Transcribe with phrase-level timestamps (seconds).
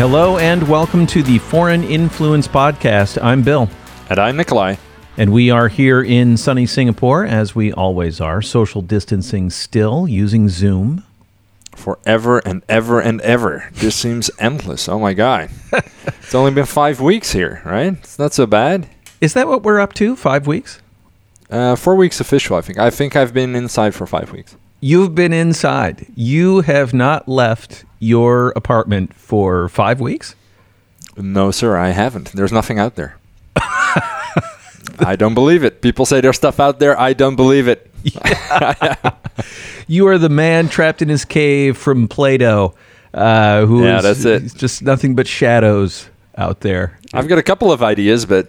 [0.00, 3.22] Hello and welcome to the Foreign Influence Podcast.
[3.22, 3.68] I'm Bill.
[4.08, 4.76] And I'm Nikolai.
[5.18, 10.48] And we are here in sunny Singapore, as we always are, social distancing still, using
[10.48, 11.04] Zoom.
[11.76, 13.68] Forever and ever and ever.
[13.74, 14.88] This seems endless.
[14.88, 15.50] Oh my God.
[16.06, 17.92] it's only been five weeks here, right?
[17.92, 18.88] It's not so bad.
[19.20, 20.16] Is that what we're up to?
[20.16, 20.80] Five weeks?
[21.50, 22.78] Uh, four weeks official, I think.
[22.78, 24.56] I think I've been inside for five weeks.
[24.80, 26.06] You've been inside.
[26.16, 30.34] You have not left your apartment for five weeks?
[31.16, 32.32] No, sir, I haven't.
[32.32, 33.16] There's nothing out there.
[34.98, 35.82] I don't believe it.
[35.82, 36.98] People say there's stuff out there.
[36.98, 37.90] I don't believe it.
[38.02, 38.94] Yeah.
[39.86, 42.74] you are the man trapped in his cave from Plato,
[43.12, 44.54] uh, who yeah, that's it.
[44.54, 46.98] just nothing but shadows out there.
[47.12, 48.48] I've got a couple of ideas, but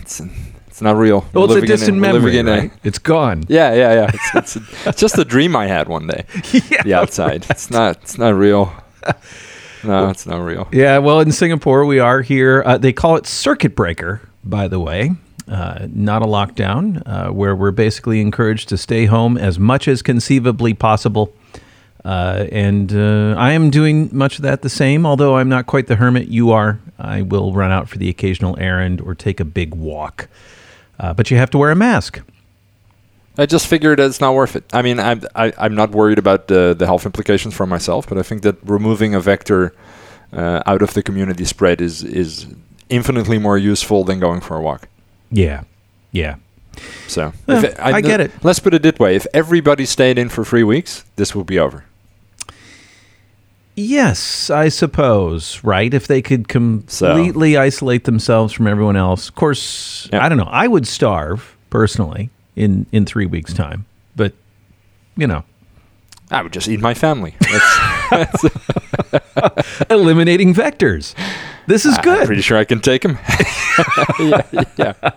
[0.00, 0.20] it's,
[0.66, 1.26] it's not real.
[1.32, 2.72] Well, it's a distant memory, right?
[2.72, 3.44] A, it's gone.
[3.48, 4.10] Yeah, yeah, yeah.
[4.14, 6.24] It's, it's, a, it's, just a dream I had one day.
[6.70, 7.46] yeah, the outside.
[7.50, 7.98] It's not.
[8.02, 8.72] It's not real.
[9.84, 10.66] No, it's not real.
[10.72, 12.64] Yeah, well, in Singapore, we are here.
[12.66, 15.12] Uh, they call it circuit breaker, by the way
[15.50, 20.02] uh, not a lockdown, uh, where we're basically encouraged to stay home as much as
[20.02, 21.34] conceivably possible.
[22.04, 25.86] Uh, and uh, I am doing much of that the same, although I'm not quite
[25.86, 26.80] the hermit you are.
[26.98, 30.28] I will run out for the occasional errand or take a big walk.
[30.98, 32.20] Uh, but you have to wear a mask.
[33.38, 34.64] I just figured it's not worth it.
[34.74, 37.66] I mean, I'm I, am i am not worried about the the health implications for
[37.66, 39.72] myself, but I think that removing a vector
[40.32, 42.46] uh, out of the community spread is is
[42.88, 44.88] infinitely more useful than going for a walk.
[45.30, 45.62] Yeah,
[46.10, 46.36] yeah.
[47.06, 48.32] So well, it, I, I, get it.
[48.42, 51.60] Let's put it this way: if everybody stayed in for three weeks, this would be
[51.60, 51.84] over.
[53.76, 55.62] Yes, I suppose.
[55.62, 55.94] Right?
[55.94, 57.60] If they could completely so.
[57.60, 59.28] isolate themselves from everyone else.
[59.28, 60.50] Of course, I don't know.
[60.50, 64.32] I would starve personally in in three weeks' time, but
[65.16, 65.44] you know.
[66.30, 67.34] I would just eat my family.
[67.40, 67.78] That's,
[68.42, 71.14] that's Eliminating vectors.
[71.66, 72.20] This is good.
[72.20, 73.18] I'm pretty sure I can take him.
[74.20, 75.10] yeah, yeah.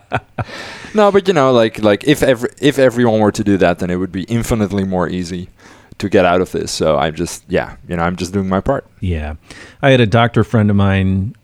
[0.93, 3.89] No, but you know, like like if every if everyone were to do that, then
[3.89, 5.49] it would be infinitely more easy
[5.97, 6.71] to get out of this.
[6.71, 8.85] So I'm just yeah, you know, I'm just doing my part.
[8.99, 9.35] Yeah,
[9.81, 11.35] I had a doctor friend of mine,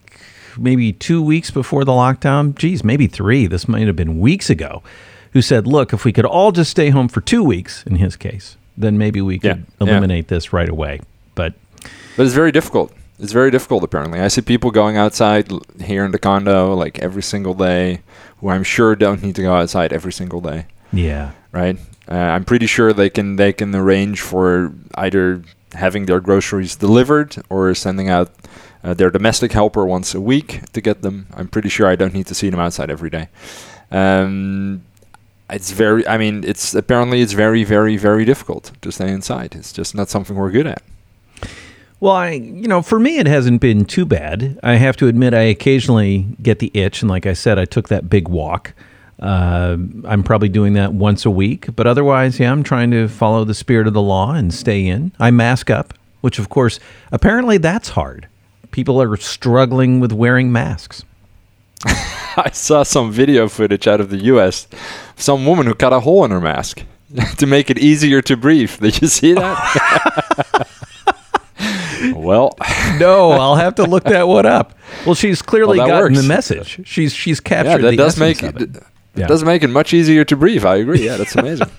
[0.58, 2.54] maybe two weeks before the lockdown.
[2.56, 3.48] Geez, maybe three.
[3.48, 4.84] This might have been weeks ago.
[5.38, 8.16] Who said, "Look, if we could all just stay home for two weeks, in his
[8.16, 10.30] case, then maybe we could yeah, eliminate yeah.
[10.30, 11.02] this right away."
[11.36, 11.54] But
[12.16, 12.92] but it's very difficult.
[13.20, 14.20] It's very difficult, apparently.
[14.20, 18.02] I see people going outside here in the condo like every single day,
[18.40, 20.66] who I'm sure don't need to go outside every single day.
[20.92, 21.34] Yeah.
[21.52, 21.78] Right.
[22.10, 25.44] Uh, I'm pretty sure they can they can arrange for either
[25.74, 28.32] having their groceries delivered or sending out
[28.84, 31.28] uh, their domestic helper once a week to get them.
[31.36, 33.30] I'm pretty sure I don't need to see them outside every day.
[33.92, 34.82] Um,
[35.50, 36.08] it's very.
[36.08, 39.56] I mean, it's apparently it's very, very, very difficult to stay inside.
[39.56, 40.82] It's just not something we're good at.
[42.00, 44.60] Well, I, you know, for me, it hasn't been too bad.
[44.62, 47.02] I have to admit, I occasionally get the itch.
[47.02, 48.74] And like I said, I took that big walk.
[49.20, 51.76] Uh, I'm probably doing that once a week.
[51.76, 55.12] But otherwise, yeah, I'm trying to follow the spirit of the law and stay in.
[55.20, 56.80] I mask up, which, of course,
[57.12, 58.28] apparently that's hard.
[58.70, 61.04] People are struggling with wearing masks.
[61.86, 64.68] I saw some video footage out of the US.
[65.18, 66.84] Some woman who cut a hole in her mask
[67.38, 68.80] to make it easier to breathe.
[68.80, 70.68] Did you see that?
[72.16, 72.56] well,
[73.00, 74.78] no, I'll have to look that one up.
[75.06, 76.22] Well, she's clearly well, gotten works.
[76.22, 76.88] the message.
[76.88, 78.84] She's she's captured yeah, that the does make it, it.
[79.16, 79.28] Yeah.
[79.28, 80.66] does make it much easier to breathe.
[80.66, 81.04] I agree.
[81.04, 81.70] Yeah, that's amazing.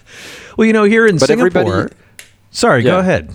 [0.57, 1.91] well, you know, here in but Singapore.
[2.51, 2.91] Sorry, yeah.
[2.91, 3.31] go ahead.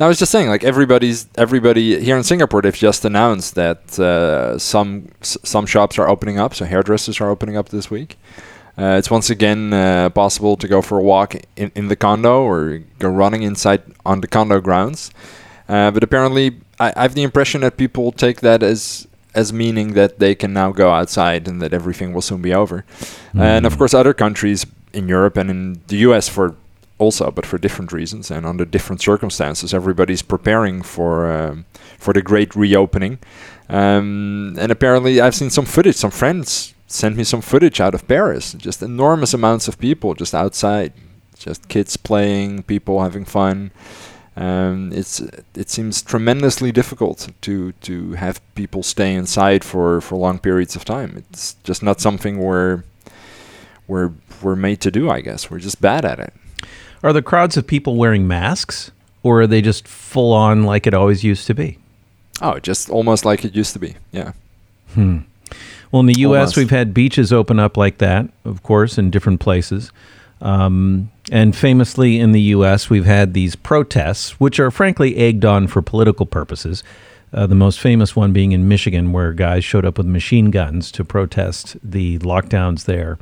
[0.00, 4.58] I was just saying, like everybody's everybody here in Singapore, they've just announced that uh,
[4.58, 6.54] some some shops are opening up.
[6.54, 8.18] So hairdressers are opening up this week.
[8.76, 12.42] Uh, it's once again uh, possible to go for a walk in, in the condo
[12.42, 15.12] or go running inside on the condo grounds.
[15.68, 19.94] Uh, but apparently, I, I, have the impression that people take that as as meaning
[19.94, 22.84] that they can now go outside and that everything will soon be over.
[23.32, 23.40] Mm.
[23.40, 26.56] And of course, other countries in Europe and in the US for
[26.98, 31.64] also, but for different reasons and under different circumstances, everybody's preparing for um,
[31.98, 33.18] for the great reopening.
[33.68, 35.96] Um, and apparently, I've seen some footage.
[35.96, 38.52] Some friends sent me some footage out of Paris.
[38.52, 40.92] Just enormous amounts of people just outside,
[41.38, 43.70] just kids playing, people having fun.
[44.36, 45.20] Um, it's
[45.54, 50.84] it seems tremendously difficult to to have people stay inside for, for long periods of
[50.84, 51.16] time.
[51.16, 52.82] It's just not something we're
[53.86, 55.08] we're we're made to do.
[55.08, 56.32] I guess we're just bad at it.
[57.02, 58.90] Are the crowds of people wearing masks,
[59.22, 61.78] or are they just full on like it always used to be?
[62.40, 63.94] Oh, just almost like it used to be.
[64.10, 64.32] Yeah.
[64.94, 65.18] Hmm.
[65.94, 66.56] Well, in the U.S., almost.
[66.56, 69.92] we've had beaches open up like that, of course, in different places.
[70.40, 75.68] Um, and famously in the U.S., we've had these protests, which are frankly egged on
[75.68, 76.82] for political purposes.
[77.32, 80.90] Uh, the most famous one being in Michigan, where guys showed up with machine guns
[80.90, 83.16] to protest the lockdowns there.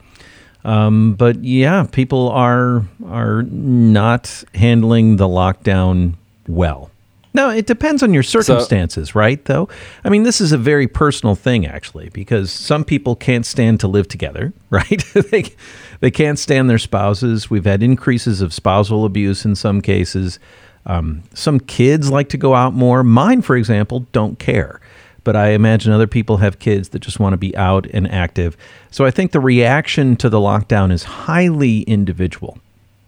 [0.64, 6.14] Um, but yeah, people are are not handling the lockdown
[6.48, 6.90] well.
[7.34, 9.44] Now it depends on your circumstances, so, right?
[9.44, 9.68] Though,
[10.04, 13.88] I mean, this is a very personal thing actually, because some people can't stand to
[13.88, 15.02] live together, right?
[15.30, 15.54] they
[16.00, 17.50] they can't stand their spouses.
[17.50, 20.38] We've had increases of spousal abuse in some cases.
[20.84, 23.04] Um, some kids like to go out more.
[23.04, 24.80] Mine, for example, don't care
[25.24, 28.56] but I imagine other people have kids that just want to be out and active.
[28.90, 32.58] So I think the reaction to the lockdown is highly individual.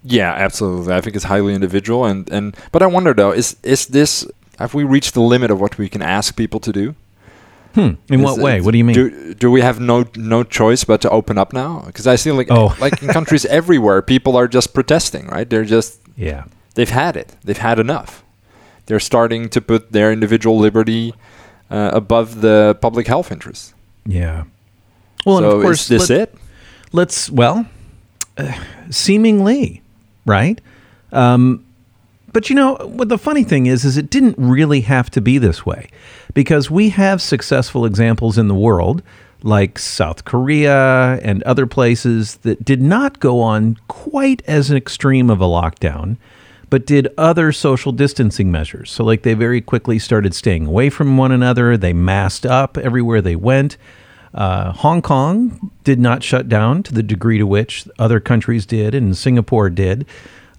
[0.04, 0.94] Yeah, absolutely.
[0.94, 4.26] I think it's highly individual, and and but I wonder though, is is this
[4.58, 6.94] have we reached the limit of what we can ask people to do?
[7.74, 7.94] Hmm.
[8.08, 8.60] In is what way?
[8.60, 8.94] What do you mean?
[8.94, 11.82] Do, do we have no no choice but to open up now?
[11.86, 12.76] Because I see like oh.
[12.80, 15.26] like in countries everywhere, people are just protesting.
[15.26, 15.48] Right?
[15.48, 16.44] They're just yeah.
[16.74, 17.36] They've had it.
[17.42, 18.24] They've had enough.
[18.86, 21.14] They're starting to put their individual liberty
[21.70, 23.74] uh, above the public health interests.
[24.04, 24.44] Yeah.
[25.24, 26.34] Well, so and of course, is this let, it?
[26.92, 27.66] Let's well,
[28.36, 28.52] uh,
[28.90, 29.82] seemingly,
[30.26, 30.60] right?
[31.12, 31.64] Um,
[32.32, 35.38] but you know what the funny thing is is it didn't really have to be
[35.38, 35.88] this way
[36.34, 39.02] because we have successful examples in the world
[39.42, 45.30] like South Korea and other places that did not go on quite as an extreme
[45.30, 46.16] of a lockdown
[46.70, 48.90] but did other social distancing measures.
[48.90, 51.76] So, like, they very quickly started staying away from one another.
[51.76, 53.76] They masked up everywhere they went.
[54.34, 58.94] Uh, Hong Kong did not shut down to the degree to which other countries did,
[58.94, 60.06] and Singapore did.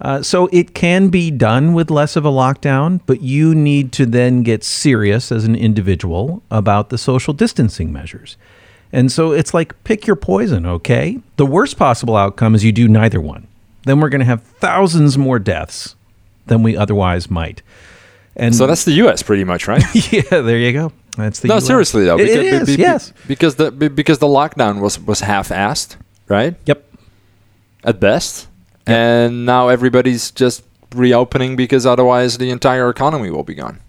[0.00, 4.04] Uh, so it can be done with less of a lockdown, but you need to
[4.06, 8.36] then get serious as an individual about the social distancing measures.
[8.92, 11.18] And so it's like pick your poison, okay?
[11.36, 13.46] The worst possible outcome is you do neither one.
[13.84, 15.96] Then we're going to have thousands more deaths
[16.46, 17.62] than we otherwise might.
[18.36, 19.22] And so that's the U.S.
[19.22, 19.82] pretty much, right?
[20.12, 20.92] yeah, there you go.
[21.16, 21.66] That's the no, US.
[21.66, 25.20] seriously though, because, it is, be, be, yes, because the because the lockdown was was
[25.20, 25.96] half-assed,
[26.28, 26.54] right?
[26.66, 26.84] Yep.
[27.84, 28.48] At best,
[28.86, 28.96] yep.
[28.96, 30.64] and now everybody's just
[30.94, 33.80] reopening because otherwise the entire economy will be gone.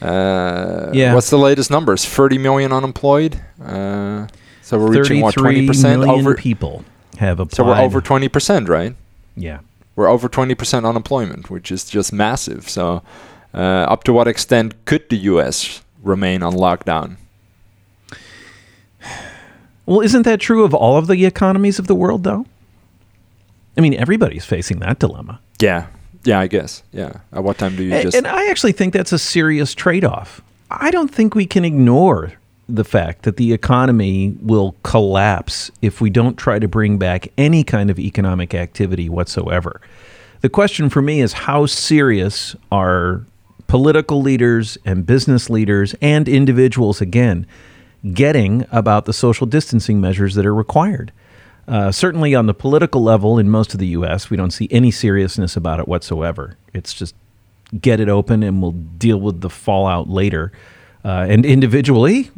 [0.00, 1.14] Uh, yeah.
[1.14, 2.04] What's the latest numbers?
[2.04, 3.40] Thirty million unemployed.
[3.62, 4.26] Uh,
[4.62, 6.84] so we're reaching what twenty percent over people
[7.18, 7.56] have applied.
[7.56, 8.96] So we're over twenty percent, right?
[9.36, 9.60] Yeah
[9.96, 12.68] we're over 20% unemployment, which is just massive.
[12.68, 13.02] So,
[13.54, 17.16] uh, up to what extent could the US remain on lockdown?
[19.86, 22.46] Well, isn't that true of all of the economies of the world, though?
[23.76, 25.40] I mean, everybody's facing that dilemma.
[25.60, 25.86] Yeah.
[26.24, 26.82] Yeah, I guess.
[26.92, 27.20] Yeah.
[27.32, 28.16] At what time do you and, just.
[28.16, 30.40] And I actually think that's a serious trade off.
[30.70, 32.32] I don't think we can ignore
[32.68, 37.64] the fact that the economy will collapse if we don't try to bring back any
[37.64, 39.80] kind of economic activity whatsoever.
[40.42, 43.24] The question for me is how serious are
[43.72, 47.46] political leaders and business leaders and individuals, again,
[48.12, 51.10] getting about the social distancing measures that are required?
[51.66, 54.90] Uh, certainly on the political level in most of the U.S., we don't see any
[54.90, 56.58] seriousness about it whatsoever.
[56.74, 57.14] It's just
[57.80, 60.52] get it open and we'll deal with the fallout later.
[61.02, 62.30] Uh, and individually,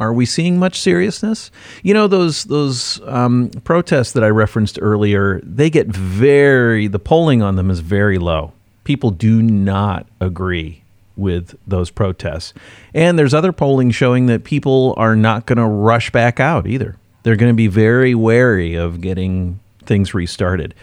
[0.00, 1.52] are we seeing much seriousness?
[1.84, 5.40] You know those those um, protests that I referenced earlier.
[5.44, 8.54] They get very the polling on them is very low.
[8.82, 10.80] People do not agree
[11.20, 12.54] with those protests,
[12.94, 16.96] and there's other polling showing that people are not going to rush back out either.
[17.22, 20.74] They're going to be very wary of getting things restarted.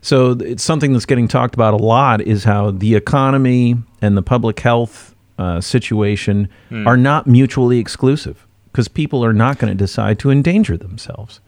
[0.00, 4.22] So it's something that's getting talked about a lot is how the economy and the
[4.22, 6.86] public health uh, situation hmm.
[6.86, 11.40] are not mutually exclusive because people are not going to decide to endanger themselves.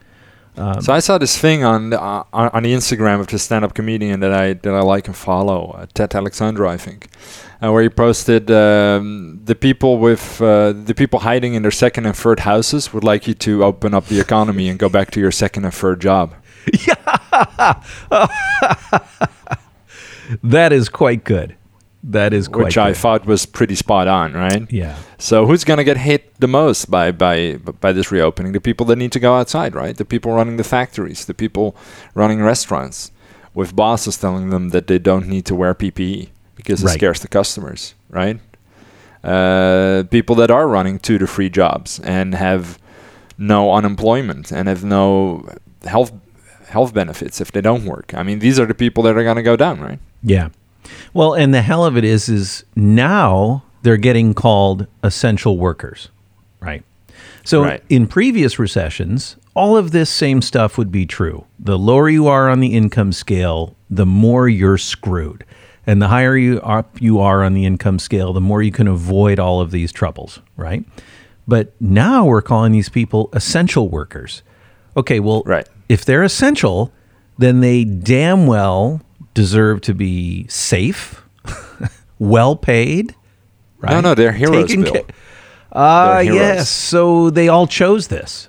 [0.58, 3.74] Um, so I saw this thing on the, uh, on the Instagram of this stand-up
[3.74, 7.08] comedian that I that I like and follow, uh, Ted Alexandro, I think,
[7.62, 12.06] uh, where he posted um, the people with uh, the people hiding in their second
[12.06, 15.20] and third houses would like you to open up the economy and go back to
[15.20, 16.34] your second and third job.
[16.84, 16.96] Yeah,
[20.42, 21.54] that is quite good.
[22.02, 22.78] That is which good.
[22.78, 24.70] I thought was pretty spot on, right?
[24.70, 24.96] Yeah.
[25.18, 28.52] So who's going to get hit the most by by by this reopening?
[28.52, 29.96] The people that need to go outside, right?
[29.96, 31.76] The people running the factories, the people
[32.14, 33.10] running restaurants,
[33.54, 36.94] with bosses telling them that they don't need to wear PPE because it right.
[36.94, 38.40] scares the customers, right?
[39.24, 42.78] Uh, people that are running two to three jobs and have
[43.38, 45.48] no unemployment and have no
[45.84, 46.12] health
[46.68, 48.12] health benefits if they don't work.
[48.14, 49.98] I mean, these are the people that are going to go down, right?
[50.22, 50.50] Yeah.
[51.14, 56.08] Well, and the hell of it is, is now they're getting called essential workers,
[56.60, 56.82] right?
[57.44, 57.82] So right.
[57.88, 61.46] in previous recessions, all of this same stuff would be true.
[61.58, 65.44] The lower you are on the income scale, the more you're screwed.
[65.86, 68.88] And the higher you up you are on the income scale, the more you can
[68.88, 70.84] avoid all of these troubles, right?
[71.46, 74.42] But now we're calling these people essential workers.
[74.96, 75.68] Okay, well, Right.
[75.88, 76.92] if they're essential,
[77.38, 79.00] then they damn well
[79.32, 81.22] deserve to be safe,
[82.18, 83.14] well paid,
[83.78, 83.92] right?
[83.92, 84.92] No, no, they're heroes, Taken Bill.
[84.94, 85.12] ca-
[85.76, 86.68] Ah, They're yes.
[86.70, 88.48] So they all chose this.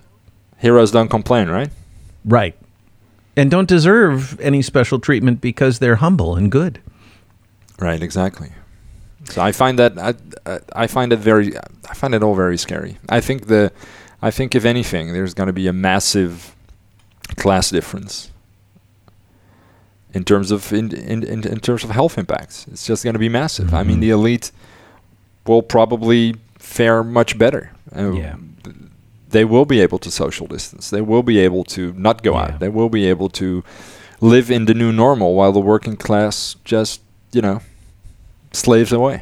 [0.57, 1.69] Heroes don't complain, right?
[2.25, 2.55] Right.
[3.35, 6.79] And don't deserve any special treatment because they're humble and good.
[7.79, 8.49] Right, exactly.
[9.25, 10.13] So I find that I,
[10.73, 11.51] I- find it very
[11.89, 12.97] I find it all very scary.
[13.09, 13.71] I think the
[14.21, 16.55] I think if anything, there's going to be a massive
[17.35, 18.31] class difference
[20.13, 22.65] in terms of in in, in, terms of health impacts.
[22.69, 23.73] It's just going to be massive.
[23.73, 24.01] I mean, Mhm.
[24.01, 24.51] the elite
[25.45, 26.35] will probably
[26.67, 27.71] fare much better.
[27.95, 28.35] Uh, Yeah.
[29.29, 30.89] They will be able to social distance.
[30.89, 32.43] They will be able to not go Yeah.
[32.53, 32.59] out.
[32.59, 33.61] They will be able to
[34.21, 37.01] live in the new normal while the working class just,
[37.33, 37.59] you know,
[38.53, 39.21] slaves away.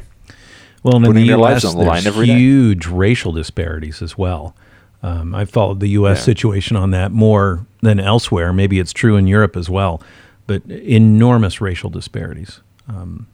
[0.84, 2.38] Well, and in the their lives on the line there's every day.
[2.38, 4.54] huge racial disparities as well.
[5.02, 6.18] Um, I followed the U.S.
[6.18, 6.24] Yeah.
[6.24, 8.52] situation on that more than elsewhere.
[8.52, 10.00] Maybe it's true in Europe as well,
[10.46, 12.60] but enormous racial disparities.
[12.88, 13.26] Um,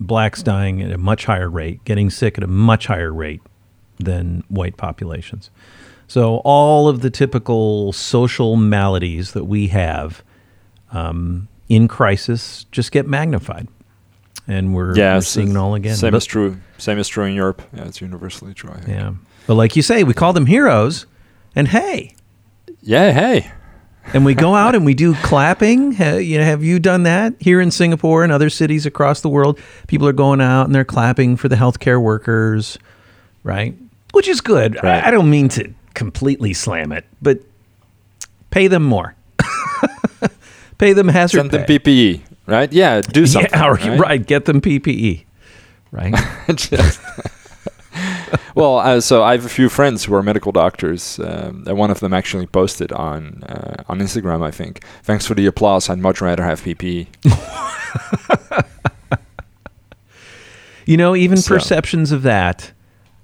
[0.00, 3.40] blacks dying at a much higher rate, getting sick at a much higher rate
[3.98, 5.50] than white populations.
[6.08, 10.22] So all of the typical social maladies that we have
[10.92, 13.66] um, in crisis just get magnified,
[14.46, 15.96] and we're, yeah, we're seeing it all again.
[15.96, 16.58] Same But- is true.
[16.78, 17.62] Same is true in Europe.
[17.74, 18.70] Yeah, it's universally true.
[18.70, 18.88] I think.
[18.88, 19.12] Yeah.
[19.46, 21.06] But like you say, we call them heroes,
[21.56, 22.14] and hey,
[22.82, 23.10] Yeah.
[23.12, 23.50] Hey.
[24.14, 25.92] and we go out and we do clapping.
[25.94, 29.58] You know, have you done that here in Singapore and other cities across the world?
[29.88, 32.78] People are going out and they're clapping for the healthcare workers,
[33.42, 33.74] right?
[34.16, 34.76] Which is good.
[34.82, 35.04] Right.
[35.04, 37.40] I, I don't mean to completely slam it, but
[38.48, 39.14] pay them more.
[40.78, 41.78] pay them hazard Send them pay.
[41.78, 42.22] PPE.
[42.46, 42.72] Right.
[42.72, 43.02] Yeah.
[43.02, 43.50] Do something.
[43.52, 44.00] Yeah, right.
[44.00, 44.26] right.
[44.26, 45.24] Get them PPE.
[45.90, 46.14] Right.
[46.56, 46.98] Just-
[48.54, 51.18] well, uh, so I have a few friends who are medical doctors.
[51.18, 54.42] Um, and one of them actually posted on uh, on Instagram.
[54.42, 54.82] I think.
[55.02, 55.90] Thanks for the applause.
[55.90, 57.06] I'd much rather have E." PPE.
[60.86, 62.72] You know, even So- perceptions of that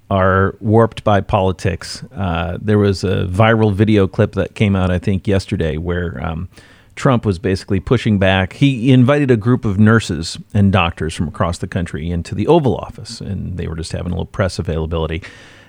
[0.09, 2.03] are warped by politics.
[2.15, 6.49] Uh, there was a viral video clip that came out, I think, yesterday, where um,
[6.95, 8.53] Trump was basically pushing back.
[8.53, 12.75] He invited a group of nurses and doctors from across the country into the Oval
[12.75, 15.23] Office, and they were just having a little press availability.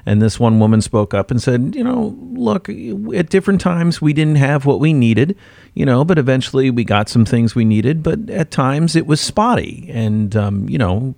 [0.06, 4.12] And this one woman spoke up and said, You know, look, at different times we
[4.12, 5.36] didn't have what we needed,
[5.72, 9.20] you know, but eventually we got some things we needed, but at times it was
[9.20, 9.88] spotty.
[9.90, 11.14] And, um, you know,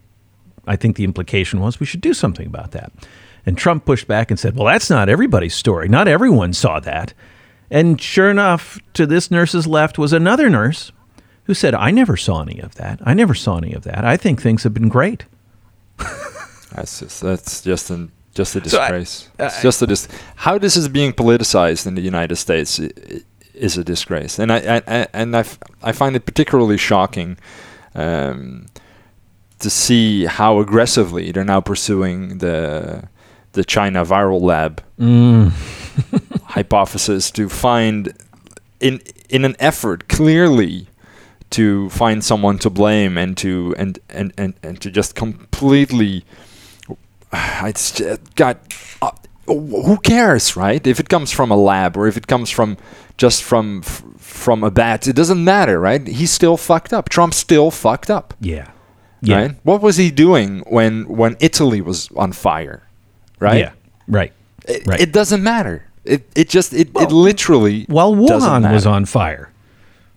[0.66, 2.92] I think the implication was we should do something about that.
[3.44, 5.88] And Trump pushed back and said, Well, that's not everybody's story.
[5.88, 7.14] Not everyone saw that.
[7.70, 10.92] And sure enough, to this nurse's left was another nurse
[11.44, 13.00] who said, I never saw any of that.
[13.04, 14.04] I never saw any of that.
[14.04, 15.24] I think things have been great.
[16.74, 19.30] That's just that's just an just a So I- disgrace.
[19.38, 23.20] it's just a dis- how this is being politicized in the United States i- i-
[23.54, 27.38] is a disgrace, and I, I, I and I, f- I find it particularly shocking
[27.94, 28.66] um,
[29.60, 33.08] to see how aggressively they're now pursuing the
[33.52, 34.82] the China viral lab
[36.48, 38.12] hypothesis to find
[38.80, 40.88] in in an effort clearly
[41.50, 46.24] to find someone to blame and to and and and, and to just completely
[47.32, 48.58] it's just, God
[49.00, 49.10] uh,
[49.46, 50.86] who cares right?
[50.86, 52.76] If it comes from a lab or if it comes from
[53.16, 56.06] just from from a bat it doesn't matter right?
[56.06, 57.08] He's still fucked up.
[57.08, 58.34] Trump's still fucked up.
[58.40, 58.70] Yeah.
[59.28, 59.36] Yeah.
[59.40, 62.82] right what was he doing when when Italy was on fire
[63.40, 63.72] right Yeah.
[64.08, 64.32] Right.
[64.68, 65.00] it, Right.
[65.00, 65.84] it doesn't matter.
[66.04, 69.50] It it just it, it Well, literally While Wuhan was on fire,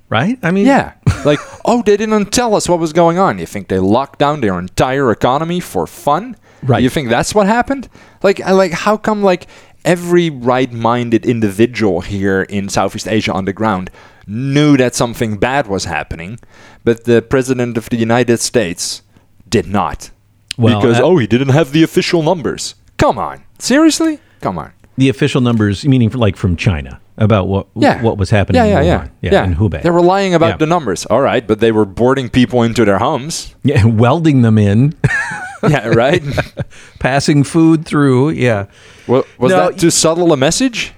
[0.10, 0.38] right?
[0.44, 0.94] I mean, Yeah,
[1.26, 3.40] like oh, they didn't tell us what was going on.
[3.40, 6.36] You think they locked down their entire economy for fun?
[6.62, 6.84] Right.
[6.84, 7.90] You think that's what happened?
[8.22, 9.48] Like like how come like
[9.86, 13.90] every right-minded individual here in Southeast Asia on the ground
[14.30, 16.40] knew that something bad was happening,
[16.84, 19.02] but the president of the United States
[19.50, 20.12] did not.
[20.58, 22.76] Well, because uh, oh, he didn't have the official numbers.
[22.98, 24.20] Come on, seriously?
[24.42, 24.72] Come on.
[24.98, 28.02] the official numbers, meaning like from China, about what yeah.
[28.04, 29.12] what was happening Yeah, in yeah, Wuhan.
[29.22, 29.82] yeah, in Hubei.
[29.82, 30.58] They were lying about Yeah.
[30.58, 31.06] the numbers.
[31.08, 33.56] All right, but they were boarding people into their homes.
[33.64, 34.94] yeah, welding them in,
[35.64, 36.22] yeah, right.
[37.00, 38.32] passing food through.
[38.32, 38.66] Yeah.
[39.08, 40.94] Wa- was No, that too subtle a message?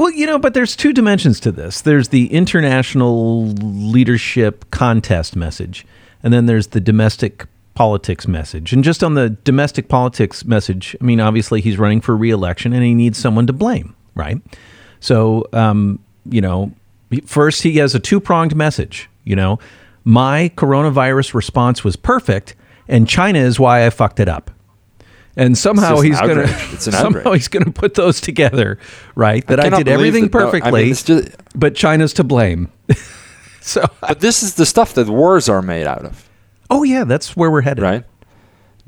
[0.00, 1.82] Well, you know, but there's two dimensions to this.
[1.82, 5.86] There's the international leadership contest message,
[6.22, 8.72] and then there's the domestic politics message.
[8.72, 12.82] And just on the domestic politics message, I mean, obviously he's running for reelection and
[12.82, 14.38] he needs someone to blame, right?
[15.00, 16.72] So, um, you know,
[17.26, 19.58] first he has a two pronged message, you know.
[20.04, 22.54] my coronavirus response was perfect,
[22.88, 24.50] and China is why I fucked it up.
[25.36, 26.18] And somehow he's.
[26.20, 28.78] It's an somehow he's gonna put those together,
[29.14, 29.46] right?
[29.46, 32.70] That I, cannot did everything that- no, I mean, perfectly, just- but China's to blame.
[33.60, 36.28] so, But this is the stuff that wars are made out of,
[36.68, 37.82] oh yeah, that's where we're headed.
[37.82, 38.04] right?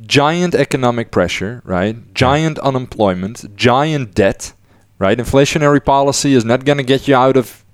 [0.01, 2.13] Giant economic pressure, right?
[2.13, 4.53] Giant unemployment, giant debt,
[4.99, 5.17] right?
[5.17, 7.65] Inflationary policy is not going to get you out of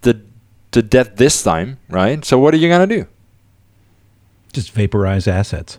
[0.00, 0.22] the
[0.70, 2.24] the debt this time, right?
[2.24, 3.06] So what are you going to do?
[4.54, 5.78] Just vaporize assets.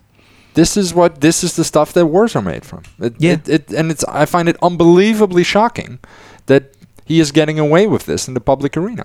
[0.58, 2.82] This is what this is the stuff that wars are made from.
[3.00, 3.34] It, Yeah.
[3.34, 6.00] it, it, and it's I find it unbelievably shocking
[6.46, 6.64] that
[7.10, 9.04] he is getting away with this in the public arena.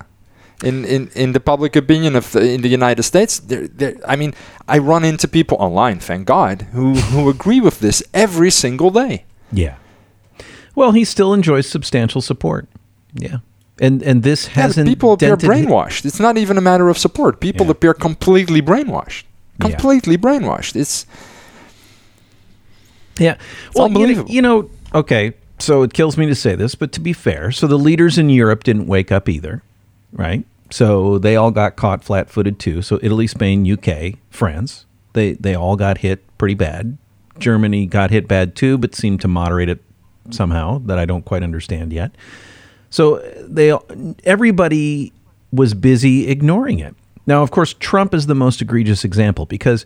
[0.65, 4.17] In, in, in the public opinion of the, in the United States, there, there, I
[4.17, 4.33] mean,
[4.75, 9.25] I run into people online, thank God, who, who agree with this every single day.
[9.53, 9.75] Yeah.
[10.77, 12.69] Well, he still enjoys substantial support.
[13.15, 13.39] Yeah.
[13.81, 16.05] And and this hasn't people appear brainwashed.
[16.05, 17.41] It's not even a matter of support.
[17.41, 17.73] People Yeah.
[17.73, 19.25] appear completely brainwashed.
[19.61, 19.69] Yeah.
[19.71, 20.77] Completely brainwashed.
[20.77, 21.07] It's
[23.19, 23.37] Yeah.
[23.75, 27.01] well, you know- You know, okay, so it kills me to say this, but to
[27.01, 29.63] be fair, so the leaders in Europe didn't wake up either,
[30.13, 30.45] right?
[30.71, 32.81] So they all got caught flat-footed too.
[32.83, 36.97] So Italy, Spain, UK, France, they they all got hit pretty bad.
[37.39, 39.83] Germany got hit bad too, but seemed to moderate it
[40.31, 42.13] somehow that I don't quite understand yet.
[42.91, 43.77] So they
[44.25, 45.13] everybody
[45.53, 46.95] was busy ignoring it.
[47.27, 49.85] Now, of course, Trump is the most egregious example because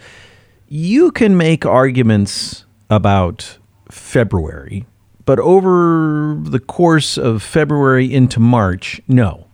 [0.69, 3.59] you can make arguments about
[3.91, 4.87] February,
[5.25, 9.47] but over the course of February into March, no.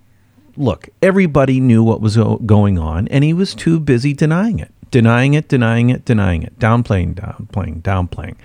[0.57, 5.33] Look, everybody knew what was going on, and he was too busy denying it, denying
[5.33, 8.37] it, denying it, denying it, downplaying, downplaying, downplaying,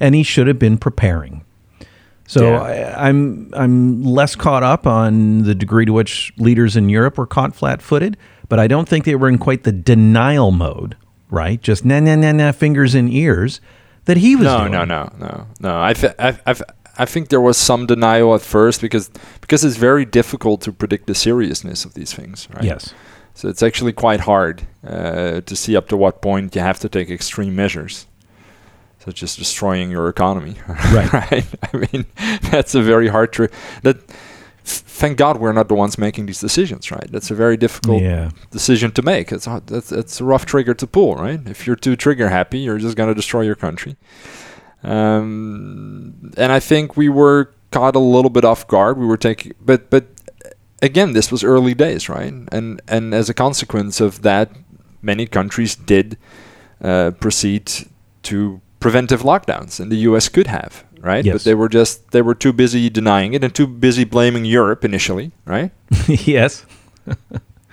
[0.00, 1.44] and he should have been preparing.
[2.26, 2.60] So Yeah.
[2.96, 7.26] I, I'm I'm less caught up on the degree to which leaders in Europe were
[7.26, 8.16] caught flat-footed,
[8.48, 10.96] but I don't think they were in quite the denial mode,
[11.30, 11.60] right?
[11.60, 13.60] Just na na na na fingers in ears
[14.04, 14.72] that he was no, doing.
[14.72, 15.82] no, no, no, no.
[15.82, 16.54] I, th- I, I,
[16.98, 21.06] I think there was some denial at first because because it's very difficult to predict
[21.06, 22.64] the seriousness of these things, right?
[22.64, 22.94] Yes.
[23.34, 26.88] So it's actually quite hard uh, to see up to what point you have to
[26.88, 28.06] take extreme measures,
[29.00, 30.54] such as destroying your economy.
[30.68, 31.12] Right.
[31.12, 31.46] right.
[31.72, 32.06] I mean,
[32.50, 33.52] that's a very hard trick.
[33.82, 33.96] That.
[34.66, 37.06] Thank God we're not the ones making these decisions, right?
[37.12, 38.30] That's a very difficult Yeah.
[38.50, 39.30] decision to make.
[39.30, 41.40] It's a, that's it's a rough trigger to pull, right?
[41.46, 43.96] If you're too trigger happy, you're just going to destroy your country.
[44.82, 48.98] Um, and I think we were caught a little bit off guard.
[48.98, 50.04] We were taking, but but
[50.82, 52.32] again, this was early days, right?
[52.52, 54.50] And and as a consequence of that,
[55.02, 56.16] many countries did
[56.82, 57.70] uh, proceed
[58.24, 60.28] to preventive lockdowns, and the U.S.
[60.28, 61.24] could have, right?
[61.24, 61.34] Yes.
[61.34, 64.84] But they were just they were too busy denying it and too busy blaming Europe
[64.84, 65.70] initially, right?
[66.08, 66.64] yes.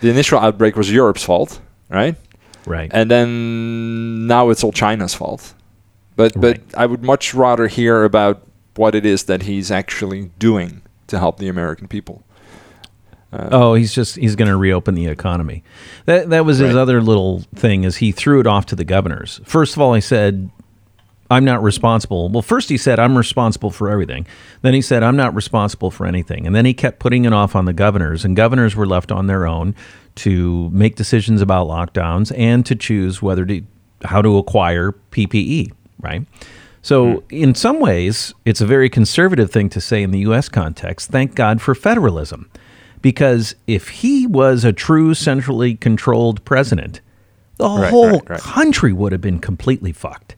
[0.01, 2.15] The initial outbreak was Europe's fault, right?
[2.65, 2.89] Right.
[2.93, 5.53] and then now it's all China's fault.
[6.15, 6.75] But but Right.
[6.75, 8.41] I would much rather hear about
[8.75, 12.23] what it is that he's actually doing to help the American people.
[13.31, 15.63] Uh, Oh, he's just he's going to reopen the economy.
[16.05, 16.81] That that was his Right.
[16.81, 19.39] other little thing is he threw it off to the governors.
[19.45, 20.49] First of all, he said
[21.31, 22.27] I'm not responsible.
[22.27, 24.27] Well, first he said I'm responsible for everything.
[24.61, 26.45] Then he said I'm not responsible for anything.
[26.45, 29.27] And then he kept putting it off on the governors and governors were left on
[29.27, 29.73] their own
[30.15, 33.63] to make decisions about lockdowns and to choose whether to
[34.03, 36.25] how to acquire PPE, right?
[36.81, 37.25] So, hmm.
[37.29, 41.35] in some ways, it's a very conservative thing to say in the US context, thank
[41.35, 42.49] God for federalism.
[43.01, 46.99] Because if he was a true centrally controlled president,
[47.55, 48.39] the Right, whole right, right.
[48.39, 50.35] country would have been completely fucked.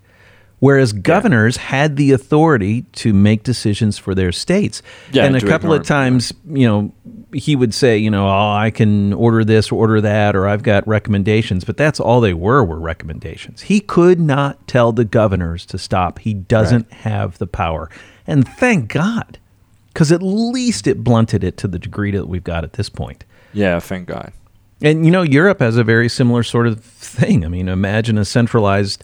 [0.64, 4.82] Whereas governors had the authority to make decisions for their states.
[5.12, 6.94] Yeah, and a couple of times, you know,
[7.34, 10.88] he would say, you know, oh, I can order this, order that, or I've got
[10.88, 11.66] recommendations.
[11.66, 13.64] But that's all they were, were recommendations.
[13.64, 16.20] He could not tell the governors to stop.
[16.20, 17.90] He doesn't have the power.
[18.26, 19.40] And thank God,
[19.90, 23.26] because at least it blunted it to the degree that we've got at this point.
[23.52, 24.32] yeah, thank God.
[24.82, 27.44] And you know, Europe has a very similar sort of thing.
[27.44, 29.04] I mean, imagine a centralized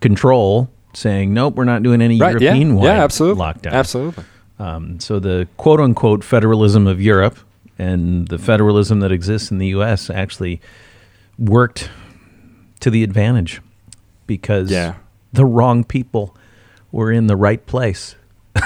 [0.00, 2.30] control saying, "Nope, we're not doing any Right?
[2.40, 4.24] European-wide yeah, absolutely, lockdown." absolutely.
[4.58, 7.38] Um, so the quote unquote federalism of Europe
[7.78, 10.10] and the federalism that exists in the U.S.
[10.10, 10.60] actually
[11.38, 11.90] worked
[12.80, 13.60] to the advantage
[14.26, 14.94] because Yeah.
[15.32, 16.36] the wrong people
[16.92, 18.16] were in the right place.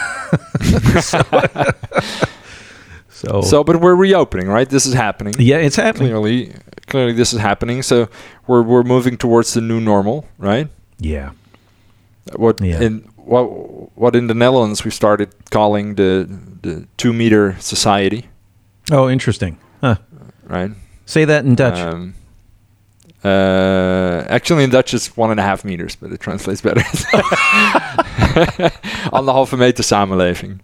[3.08, 4.68] so, So, but we're reopening, right?
[4.68, 5.34] This is happening.
[5.38, 6.08] yeah, it's happening.
[6.08, 6.52] Clearly,
[6.86, 7.82] clearly, this is happening.
[7.82, 8.08] So
[8.46, 10.68] we're we're moving towards the new normal, right?
[10.98, 11.30] Yeah.
[12.36, 12.80] What Yeah.
[12.82, 13.44] in what
[13.98, 16.26] what in the Netherlands we started calling the
[16.62, 18.24] the two meter society,
[18.92, 19.56] Oh, interesting.
[19.80, 19.96] Huh.
[20.48, 20.70] right?
[21.06, 21.78] Say that in Dutch.
[21.78, 22.14] Um,
[23.24, 26.82] Uh, actually, in Dutch, it's one and a half meters, but it translates better.
[29.12, 30.60] Anderhalve meter samenleving.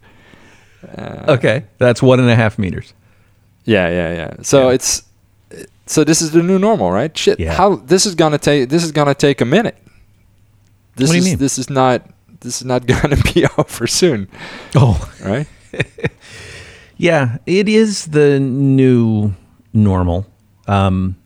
[0.97, 2.93] Uh, Okay, that's one and a half meters.
[3.65, 4.31] Yeah, yeah, yeah.
[4.43, 4.75] So Yeah.
[4.75, 5.03] it's
[5.87, 7.17] so this is the new normal, right?
[7.17, 7.41] Shit.
[7.41, 7.55] Yeah.
[7.55, 9.77] How this is gonna take this is gonna take a minute.
[10.97, 11.39] This What do you is mean?
[11.39, 12.07] this is not
[12.41, 14.29] this is not gonna be over soon,
[14.75, 15.47] Oh, right?
[16.97, 19.33] yeah, it is the new
[19.73, 20.27] normal.
[20.67, 21.17] Um,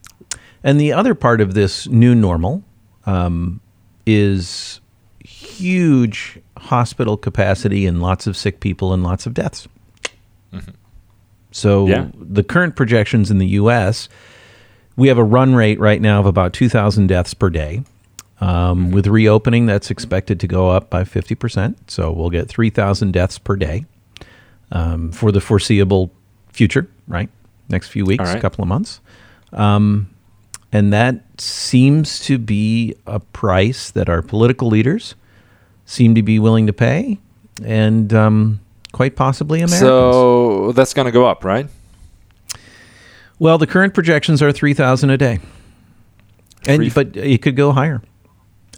[0.63, 2.63] and the other part of this new normal
[3.05, 3.59] um,
[4.05, 4.81] is
[5.23, 9.67] huge hospital capacity and lots of sick people and lots of deaths.
[11.51, 12.07] So Yeah.
[12.13, 14.09] the current projections in the U.S.
[14.97, 17.83] we have a run rate right now of about 2,000 deaths per day.
[18.41, 21.75] Um, with reopening, that's expected to go up by 50%.
[21.87, 23.85] So we'll get 3,000 deaths per day
[24.71, 26.11] um, for the foreseeable
[26.49, 27.29] future, right?
[27.69, 28.41] Next few weeks, right.
[28.41, 28.99] couple of months.
[29.53, 30.09] Um,
[30.71, 35.15] and that seems to be a price that our political leaders
[35.85, 37.19] seem to be willing to pay,
[37.63, 38.59] and um,
[38.91, 39.79] quite possibly Americans.
[39.79, 41.67] So that's gonna go up, right?
[43.39, 45.39] well, the current projections are 3,000 a day.
[46.67, 48.01] And, but it could go higher.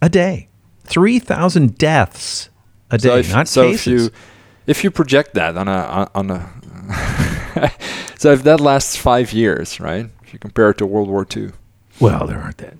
[0.01, 0.49] A day.
[0.85, 2.49] 3,000 deaths
[2.89, 3.87] a day, so if, not so cases.
[3.87, 4.19] if you
[4.67, 7.71] if you project that on a on a
[8.17, 10.09] so if that lasts five years, right?
[10.23, 11.51] If you compare it to World War II,
[11.99, 12.75] well, there aren't that.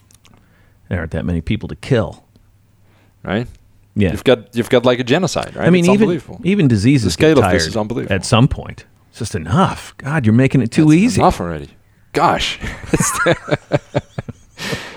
[0.90, 2.24] There aren't that many people to kill.
[3.24, 3.48] right?
[3.96, 4.12] Yeah.
[4.12, 5.68] You've got you've got like a genocide, right?
[5.68, 6.40] I mean, it's even unbelievable.
[6.44, 8.16] even diseases The scale get of this is unbelievable.
[8.16, 9.94] At some point, it's just enough.
[9.98, 11.22] God, you're making it too That's easy.
[11.22, 11.70] Enough already.
[12.14, 12.60] Gosh,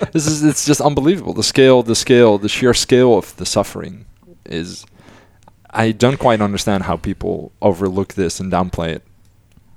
[0.12, 1.32] this is it's just unbelievable.
[1.34, 4.06] The scale, the scale, the sheer scale of the suffering
[4.46, 4.84] is.
[5.72, 9.04] I don't quite understand how people overlook this and downplay it.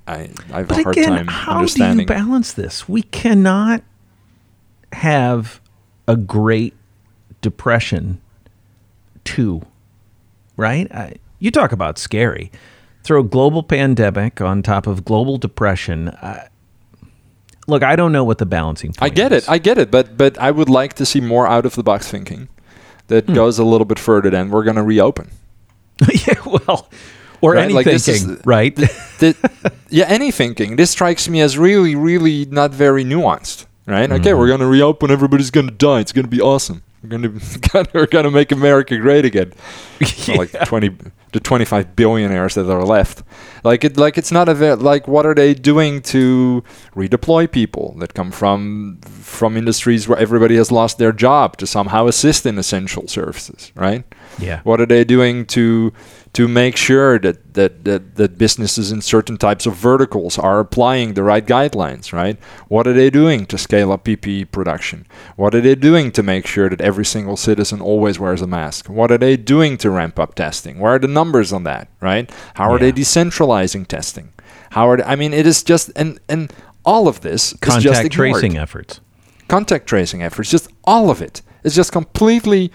[0.08, 2.06] I I have a But hard again, time how do you understanding.
[2.06, 2.88] balance this?
[2.88, 3.82] We cannot
[4.92, 5.60] have
[6.08, 6.74] a Great
[7.42, 8.20] Depression
[9.24, 9.62] too,
[10.56, 10.90] right?
[10.92, 12.50] I, you talk about scary.
[13.04, 16.08] Throw a global pandemic on top of global depression.
[16.22, 16.48] I,
[17.66, 19.44] look, I don't know what the balancing point I get is.
[19.44, 19.50] it.
[19.50, 19.90] I get it.
[19.90, 22.48] But but I would like to see more out of the box thinking
[23.08, 23.34] that Hmm.
[23.34, 25.30] goes a little bit further than we're going to reopen.
[26.26, 26.88] yeah, well,
[27.40, 28.74] or Right, any like this is- thinking, right?
[29.18, 29.36] Th-
[29.90, 30.76] yeah, any thinking.
[30.76, 33.66] This strikes me as really, really not very nuanced.
[33.86, 34.10] Right?
[34.10, 34.38] Okay, Mm-hmm.
[34.38, 35.10] we're gonna reopen.
[35.10, 36.00] Everybody's gonna die.
[36.00, 36.82] It's gonna be awesome.
[37.04, 37.18] We're
[37.72, 39.52] gonna we're gonna make America great again.
[40.28, 40.90] Well, like twenty
[41.32, 43.22] the twenty five billionaires that are left.
[43.62, 46.64] Like it like it's not a ve- like what are they doing to
[46.96, 52.06] redeploy people that come from from industries where everybody has lost their job to somehow
[52.06, 54.04] assist in essential services, right?
[54.38, 54.60] yeah.
[54.64, 55.92] What are they doing to
[56.34, 61.14] to make sure that, that, that, that businesses in certain types of verticals are applying
[61.14, 62.36] the right guidelines, right?
[62.66, 65.06] What are they doing to scale up PPE production?
[65.36, 68.88] What are they doing to make sure that every single citizen always wears a mask?
[68.88, 70.80] What are they doing to ramp up testing?
[70.80, 72.28] Where are the numbers on that, right?
[72.54, 74.32] How are they decentralizing testing?
[74.70, 76.52] How are they, I mean, it is just and and
[76.84, 79.00] all of this is just Contact tracing efforts.
[79.46, 82.72] contact tracing efforts, just all of it is just completely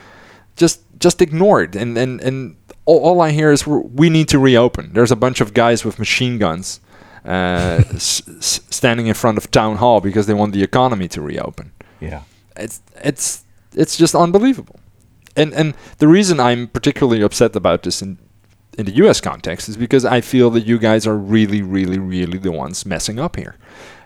[0.56, 1.76] just just ignored.
[1.76, 2.56] And and and
[2.90, 4.92] all, all I hear is we're, need to reopen.
[4.94, 6.80] There's a bunch of guys with machine guns
[7.26, 11.22] uh, s- s- standing in front of town hall because they want the economy to
[11.22, 11.72] reopen.
[12.00, 12.22] Yeah.
[12.56, 14.80] It's it's it's just unbelievable.
[15.36, 18.18] And and the reason I'm particularly upset about this in
[18.78, 22.38] in the US context is because I feel that you guys are really, really, really
[22.40, 23.56] the ones messing up here.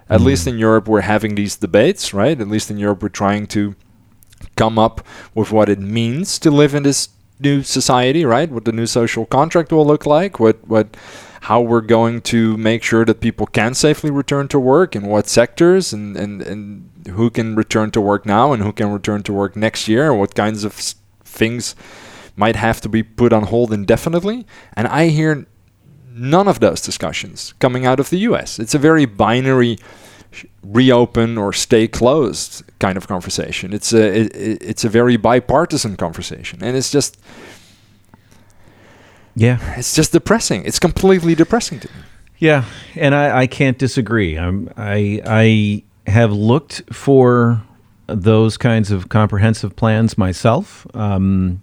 [0.10, 2.40] At least in Europe, we're having these debates, right?
[2.42, 3.74] At least in Europe, we're trying to
[4.56, 5.02] come up
[5.34, 7.10] with what it means to live in this
[7.44, 8.50] new society, right?
[8.50, 10.96] What the new social contract will look like, what what
[11.42, 15.28] how we're going to make sure that people can safely return to work in what
[15.28, 19.34] sectors and, and, and who can return to work now and who can return to
[19.34, 20.74] work next year and what kinds of
[21.26, 21.76] things
[22.38, 24.48] might have to be put on hold indefinitely.
[24.74, 25.46] And I hear
[26.14, 28.58] none of those discussions coming out of the US.
[28.58, 29.78] It's a very binary
[30.64, 33.74] reopen or stay closed kind of conversation.
[33.74, 37.18] It's a it, it- it's a very bipartisan conversation and it's just
[39.36, 39.60] Yeah.
[39.78, 40.64] it's just depressing.
[40.66, 41.94] It's completely depressing to me.
[42.38, 42.66] Yeah,
[42.96, 44.38] and I, I can't disagree.
[44.38, 47.62] I'm, I I have looked for
[48.08, 50.86] those kinds of comprehensive plans myself.
[50.94, 51.62] Um,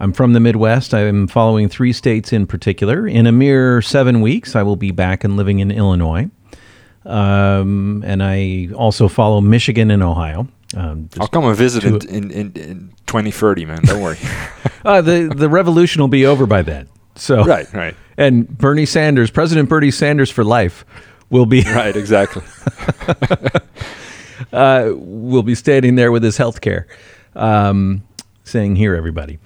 [0.00, 0.92] I'm from the Midwest.
[0.92, 3.06] I'm following three states in particular.
[3.06, 6.28] In a mere seven weeks, I will be back and living in Illinois,
[7.06, 10.48] um, and I also follow Michigan and Ohio.
[10.76, 13.80] Um, I'll come and visit in, in, in, in 2030, man.
[13.84, 14.18] Don't worry.
[14.84, 16.88] uh, the the revolution will be over by then.
[17.14, 20.84] So right, right, and Bernie Sanders, President Bernie Sanders for life,
[21.30, 21.96] will be right.
[21.96, 22.42] Exactly.
[24.52, 26.88] uh, will be standing there with his health care,
[27.36, 28.02] um,
[28.44, 29.38] saying, "Here, everybody."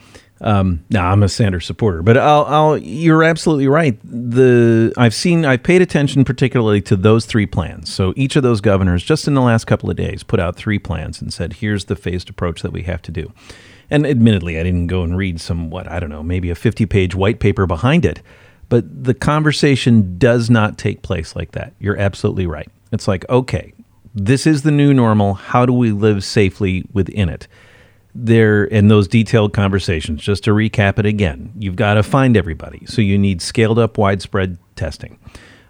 [0.43, 3.99] Um, now I'm a Sanders supporter, but I'll, I'll, you're absolutely right.
[4.03, 7.93] The I've seen, I've paid attention particularly to those three plans.
[7.93, 10.79] So each of those governors, just in the last couple of days, put out three
[10.79, 13.33] plans and said, "Here's the phased approach that we have to do."
[13.91, 16.87] And admittedly, I didn't go and read some what I don't know, maybe a 50
[16.87, 18.23] page white paper behind it,
[18.71, 21.75] but the conversation does not take place like that.
[21.79, 22.69] You're absolutely right.
[22.93, 23.75] It's like, okay,
[24.15, 25.35] this is the new normal.
[25.35, 27.47] How do we live safely within it?
[28.15, 32.85] There in those detailed conversations, just to recap it again, you've got to find everybody.
[32.87, 35.19] So you need scaled up, widespread testing.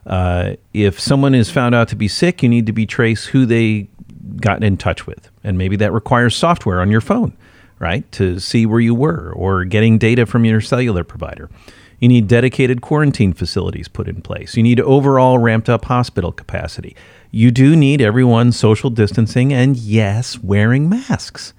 [0.06, 3.44] Uh, if someone is found out to be sick, you need to be trace who
[3.44, 3.88] they
[4.36, 7.36] got in touch with, and maybe that requires software on your phone,
[7.78, 11.50] right, to see where you were, or getting data from your cellular provider.
[11.98, 14.56] You need dedicated quarantine facilities put in place.
[14.56, 16.96] You need overall ramped up hospital capacity.
[17.30, 21.52] You do need everyone social distancing and, yes, wearing masks.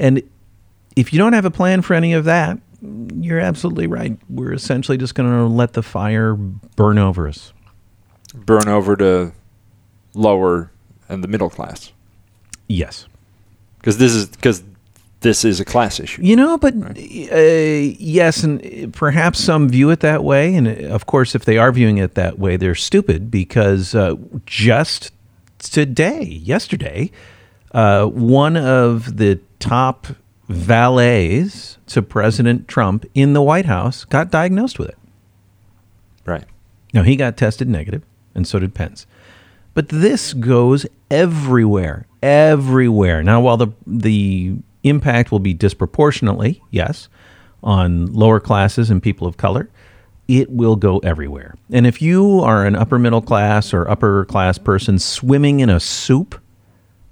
[0.00, 0.22] And
[0.96, 2.58] if you don't have a plan for any of that,
[3.14, 4.18] you're absolutely right.
[4.28, 7.52] We're essentially just going to let the fire burn over us.
[8.34, 9.32] Burn over the
[10.14, 10.70] lower
[11.08, 11.92] and the middle class.
[12.68, 13.06] Yes.
[13.78, 14.62] Because this is because
[15.20, 16.22] this is a class issue.
[16.22, 16.96] You know, but right.
[17.32, 20.54] uh, yes, and perhaps some view it that way.
[20.54, 24.16] And uh, of course, if they are viewing it that way, they're stupid because uh,
[24.46, 25.12] just
[25.58, 27.10] today, yesterday,
[27.72, 30.08] uh, one of the top
[30.48, 34.98] valets to President Trump in the White House got diagnosed with it.
[36.24, 36.44] Right.
[36.92, 38.02] Now, he got tested negative,
[38.34, 39.06] and so did Pence.
[39.74, 43.22] But this goes everywhere, everywhere.
[43.22, 47.08] Now, while the, the impact will be disproportionately, yes,
[47.62, 49.70] on lower classes and people of color,
[50.26, 51.54] it will go everywhere.
[51.70, 55.80] And if you are an upper middle class or upper class person swimming in a
[55.80, 56.40] soup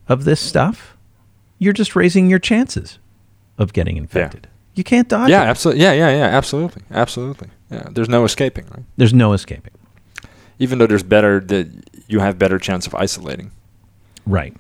[0.08, 0.96] of this stuff,
[1.58, 2.98] you're just raising your chances
[3.58, 4.44] of getting infected.
[4.44, 4.58] Yeah.
[4.74, 5.46] You can't dodge yeah, it.
[5.46, 5.82] absolutely.
[5.82, 6.82] Yeah, yeah, yeah, absolutely.
[6.90, 7.48] Absolutely.
[7.70, 8.84] Yeah, there's no escaping, right?
[8.96, 9.72] There's no escaping.
[10.60, 11.68] Even though there's better that
[12.06, 13.50] you have better chance of isolating.
[14.24, 14.54] Right.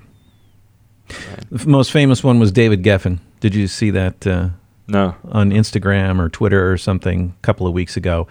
[1.08, 1.50] right.
[1.50, 3.20] The most famous one was David Geffen.
[3.40, 4.26] Did you see that?
[4.26, 4.50] Uh,
[4.88, 5.14] no.
[5.30, 8.26] On Instagram or Twitter or something a couple of weeks ago.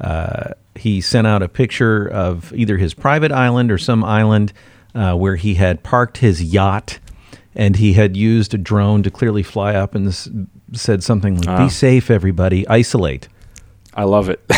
[0.00, 4.52] Uh, he sent out a picture of either his private island or some island
[4.94, 6.98] uh, where he had parked his yacht
[7.54, 10.28] and he had used a drone to clearly fly up and s-
[10.72, 11.68] said something like, "Be ah.
[11.68, 12.66] safe, everybody.
[12.68, 13.28] Isolate."
[13.94, 14.40] I love it.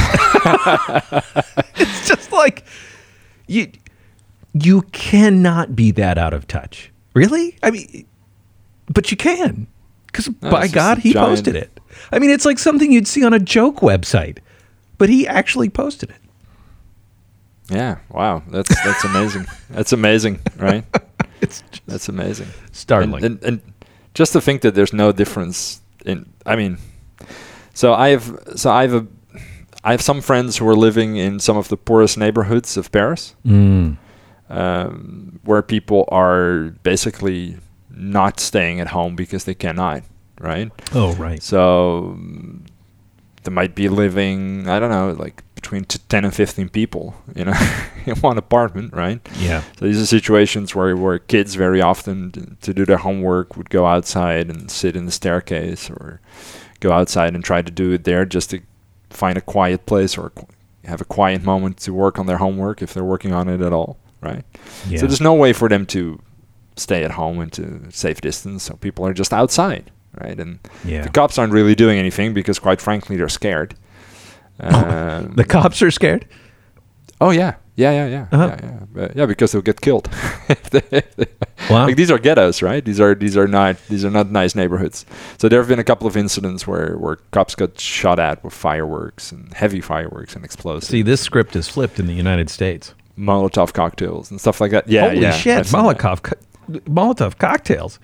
[1.77, 2.65] it's just like
[3.47, 3.71] you
[4.53, 6.93] you cannot be that out of touch.
[7.15, 7.57] Really?
[7.63, 8.07] I mean,
[8.93, 9.67] but you can
[10.07, 11.29] because by God, he giant...
[11.29, 11.81] posted it.
[12.11, 14.39] I mean, it's like something you'd see on a joke website,
[14.99, 16.17] but he actually posted it.
[17.73, 17.99] Yeah.
[18.11, 18.43] Wow.
[18.49, 19.47] That's that's amazing.
[19.71, 20.85] that's amazing, right?
[21.41, 22.49] it's that's amazing.
[22.73, 23.25] Startling.
[23.25, 23.73] And, and, and,
[24.15, 26.31] just to think that there's no difference in.
[26.45, 26.79] I mean,
[27.73, 29.07] so I have so I have a
[29.85, 33.35] I have some friends who are living in some of the poorest neighborhoods of Paris,
[33.45, 33.97] mm.
[34.49, 37.57] um, where people are basically
[37.91, 40.03] not staying at home because they cannot.
[40.41, 40.71] Right.
[40.95, 41.43] Oh, right.
[41.43, 42.19] So
[43.45, 44.69] they might be living.
[44.69, 47.55] I don't know, like between t- 10 and 15 people you know
[48.07, 49.21] in one apartment right?
[49.39, 49.63] Yeah.
[49.79, 53.71] So these are situations where where kids very often d- to do their homework would
[53.71, 56.21] go outside and sit in the staircase or
[56.81, 58.61] go outside and try to do it there just to
[59.09, 60.33] find a quiet place or
[60.85, 63.73] have a quiet moment to work on their homework if they're working on it at
[63.73, 64.45] all right?
[64.89, 64.99] Yeah.
[64.99, 66.21] so there's no way for them to
[66.77, 70.39] stay at home and to safe distance so people are just outside right?
[70.39, 71.03] And yeah.
[71.03, 73.75] the cops aren't really doing anything because quite frankly they're scared
[74.63, 76.27] um, the cops are scared.
[77.21, 78.57] Oh yeah, yeah, yeah, yeah, uh-huh.
[78.59, 78.79] yeah, yeah.
[78.93, 80.09] But, yeah, because they'll get killed.
[81.71, 81.87] wow.
[81.87, 82.85] Like these are ghettos, right?
[82.85, 85.07] These are these are not these are not nice neighborhoods.
[85.39, 88.53] So there have been a couple of incidents where where cops got shot at with
[88.53, 90.89] fireworks and heavy fireworks and explosives.
[90.89, 92.95] See, this script is flipped in the United States.
[93.19, 94.89] Molotov cocktails and stuff like that.
[94.89, 95.33] Yeah, Holy yeah.
[95.33, 96.37] shit, Molotov, co-
[96.71, 97.99] Molotov cocktails.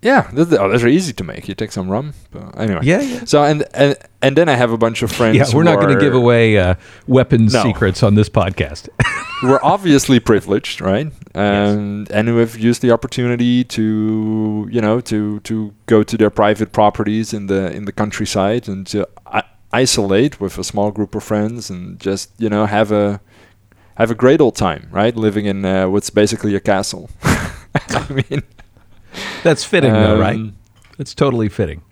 [0.00, 1.48] Yeah, those, oh, those are easy to make.
[1.48, 2.14] You take some rum.
[2.30, 2.80] But anyway.
[2.84, 3.24] Yeah, yeah.
[3.24, 5.36] So and and and then I have a bunch of friends.
[5.36, 6.76] Yeah, we're not going to give away uh,
[7.08, 7.64] weapons no.
[7.64, 8.88] secrets on this podcast.
[9.42, 11.10] we're obviously privileged, right?
[11.34, 12.16] And yes.
[12.16, 16.70] and who have used the opportunity to you know to to go to their private
[16.72, 21.24] properties in the in the countryside and to I- isolate with a small group of
[21.24, 23.20] friends and just you know have a
[23.96, 25.16] have a great old time, right?
[25.16, 27.10] Living in uh, what's basically a castle.
[27.24, 28.44] I mean.
[29.42, 30.52] That's fitting, um, though, right?
[30.98, 31.82] It's totally fitting.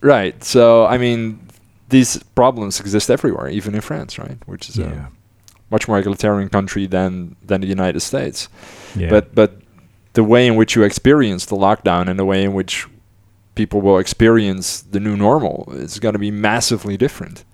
[0.00, 0.42] Right.
[0.42, 1.40] So, I mean,
[1.88, 4.38] these problems exist everywhere, even in France, right?
[4.46, 4.86] Which is yeah.
[4.86, 5.06] a
[5.70, 8.48] much more egalitarian country than than the United States.
[8.96, 9.10] Yeah.
[9.10, 9.60] But but
[10.14, 12.86] the way in which you experience the lockdown and the way in which
[13.54, 17.44] people will experience the new normal is going to be massively different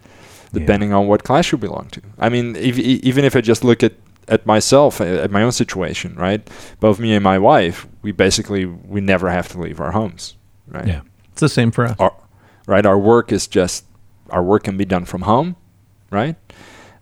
[0.53, 2.01] depending on what class you belong to.
[2.19, 3.93] I mean, if, even if I just look at
[4.29, 6.49] at myself at my own situation, right?
[6.81, 10.37] Both me and my wife, we basically we never have to leave our homes,
[10.67, 10.87] right?
[10.87, 11.01] Yeah,
[11.33, 11.97] it's the same for us.
[11.99, 12.15] Our,
[12.67, 13.85] right, our work is just
[14.31, 15.57] our work can be done from home,
[16.11, 16.37] right?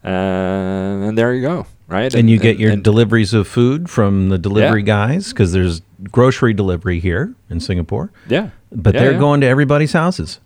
[0.04, 2.04] Uh, and there you go, right?
[2.04, 4.86] And, and you get and, your and deliveries of food from the delivery yeah.
[4.86, 8.12] guys because there's grocery delivery here in Singapore.
[8.28, 9.18] Yeah, but yeah, they're yeah.
[9.18, 10.40] going to everybody's houses.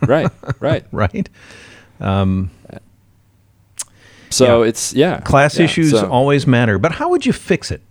[0.00, 1.28] right, right, right.
[2.00, 2.50] Um,
[4.32, 4.68] so yeah.
[4.68, 5.20] it's yeah.
[5.20, 6.08] Class yeah, issues so.
[6.10, 7.82] always matter, but how would you fix it?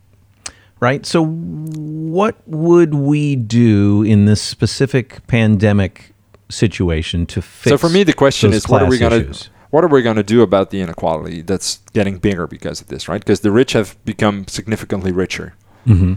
[0.79, 1.05] Right?
[1.05, 6.13] So what would we do in this specific pandemic
[6.49, 9.85] situation to fix So for me the question is what are we going to what
[9.85, 13.21] are we going to do about the inequality that's getting bigger because of this, right?
[13.21, 15.55] Because the rich have become significantly richer
[15.87, 16.15] mm-hmm.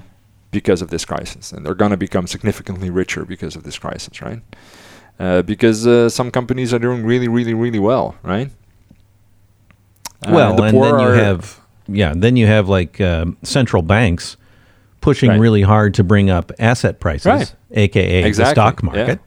[0.50, 4.20] because of this crisis, and they're going to become significantly richer because of this crisis,
[4.20, 4.42] right?
[5.20, 8.50] Uh, because uh, some companies are doing really, really, really well, right?
[10.26, 14.36] Uh, well, the and then you have yeah, then you have like um, central banks
[15.00, 15.38] pushing Right.
[15.40, 17.54] really hard to bring up asset prices, Right.
[17.72, 19.20] aka Exactly, the stock market.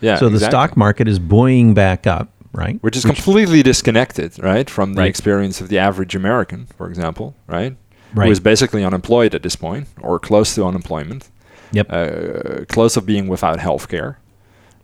[0.00, 0.16] Yeah.
[0.16, 0.50] so the exactly.
[0.58, 2.78] stock market is buoying back up, right?
[2.82, 5.08] which is completely disconnected, right, from the Right.
[5.08, 7.76] experience of the average American, for example, right,
[8.14, 8.24] Right.
[8.26, 11.28] who is basically unemployed at this point or close to unemployment,
[11.72, 11.86] Yep.
[11.90, 14.18] uh, close of being without health care,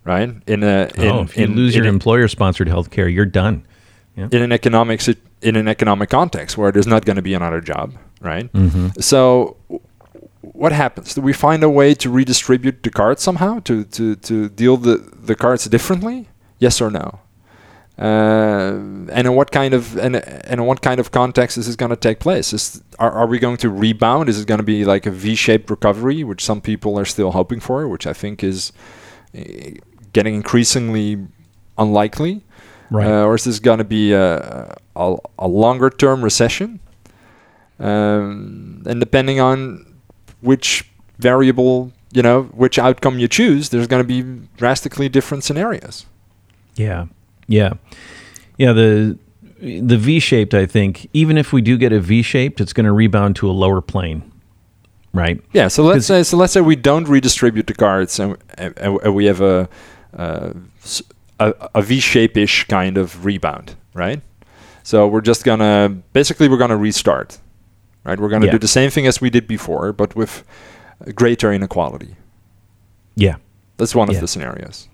[0.05, 0.31] right?
[0.47, 3.65] In a in, oh, if you in, lose your employer-sponsored health care, you're done.
[4.17, 5.07] In an economic
[5.43, 8.51] in an economic context where there's not going to be another job, right?
[8.53, 9.01] Mm-hmm.
[9.01, 9.57] So
[10.41, 11.15] what happens?
[11.15, 14.97] Do we find a way to redistribute the cards somehow to to to deal the
[14.97, 16.29] the cards differently?
[16.59, 17.21] Yes or no?
[17.99, 18.77] Uh,
[19.11, 21.91] and in what kind of and, and in what kind of context is this going
[21.91, 22.53] to take place?
[22.53, 24.29] Is are, are we going to rebound?
[24.29, 27.61] Is it going to be like a V-shaped recovery, which some people are still hoping
[27.61, 28.73] for, which I think is
[29.37, 29.43] uh,
[30.13, 31.27] getting increasingly
[31.79, 32.45] unlikely?
[32.91, 33.07] Right.
[33.07, 36.81] Uh, or is this going to be a, a, a longer term recession?
[37.79, 39.95] Um, and depending on
[40.41, 46.07] which variable, you know, which outcome you choose, there's going to be drastically different scenarios.
[46.77, 47.07] Yeah,
[47.49, 47.75] yeah,
[48.57, 48.73] yeah.
[48.73, 49.19] The
[49.61, 53.37] the V-shaped, I think, even if we do get a V-shaped, it's going to rebound
[53.37, 54.31] to a lower plane,
[55.13, 55.41] right?
[55.53, 55.69] Yeah.
[55.69, 59.27] So let's say so let's say we don't redistribute the cards and, and, and we
[59.27, 59.69] have a
[60.17, 60.53] uh,
[61.41, 64.21] a, a V-shape-ish kind of rebound, right?
[64.83, 67.39] So we're just gonna basically we're gonna restart,
[68.05, 68.19] right?
[68.19, 68.53] We're gonna Yeah.
[68.53, 70.45] do the same thing as we did before, but with
[71.15, 72.17] greater inequality.
[73.17, 73.37] Yeah,
[73.79, 74.15] That's one Yeah.
[74.17, 74.89] of the scenarios.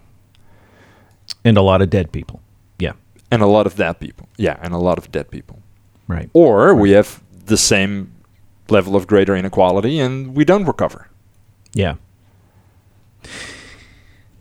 [1.44, 2.40] and a lot of dead people.
[2.78, 2.92] Yeah,
[3.30, 4.28] And a lot of dead people.
[4.36, 5.58] Yeah, and a lot of dead people.
[6.08, 6.28] right.
[6.34, 8.12] Or we have the same
[8.68, 11.08] level of greater inequality and we don't recover.
[11.74, 11.94] Yeah.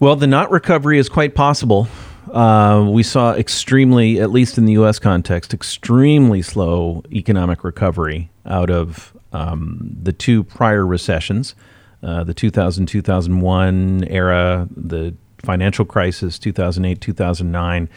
[0.01, 1.87] Well, the not recovery is quite possible.
[2.33, 4.97] Uh, we saw extremely, at least in the U.S.
[4.97, 11.53] context, extremely slow economic recovery out of um, the two prior recessions,
[12.01, 17.87] uh, the 2000 2001 era, the financial crisis, 2008 2009.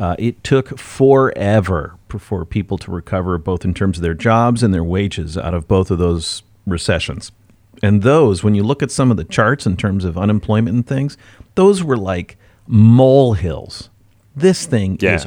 [0.00, 4.74] Uh, it took forever for people to recover, both in terms of their jobs and
[4.74, 7.30] their wages, out of both of those recessions.
[7.82, 10.86] And those, when you look at some of the charts in terms of unemployment and
[10.86, 11.16] things,
[11.54, 13.90] those were like molehills.
[14.36, 15.14] This thing Yeah.
[15.16, 15.26] is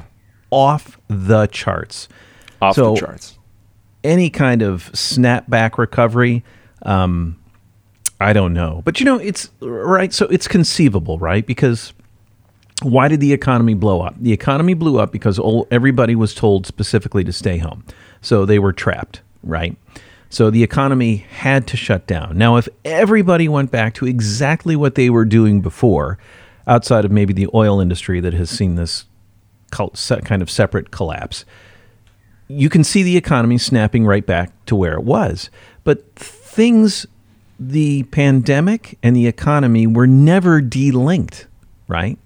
[0.52, 2.08] off the charts.
[2.62, 3.38] Off So- the charts.
[4.04, 6.44] Any kind of snapback recovery,
[6.84, 7.38] um,
[8.22, 8.82] I don't know.
[8.86, 10.14] But you know, it's right.
[10.14, 11.46] So it's conceivable, right?
[11.46, 11.92] Because
[12.84, 14.16] why did the economy blow up?
[14.22, 17.84] The economy blew up because all, everybody was told specifically to stay home.
[18.22, 19.76] So they were trapped, right?
[20.36, 22.38] So the economy had to shut down.
[22.38, 26.18] Now, if everybody went back to exactly what they were doing before,
[26.68, 29.06] outside of maybe the oil industry that has seen this
[29.72, 31.46] kind of separate collapse,
[32.50, 35.50] you can see the economy snapping right back to where it was.
[35.86, 37.06] But things,
[37.58, 41.46] the pandemic and the economy were never delinked,
[41.88, 42.20] right?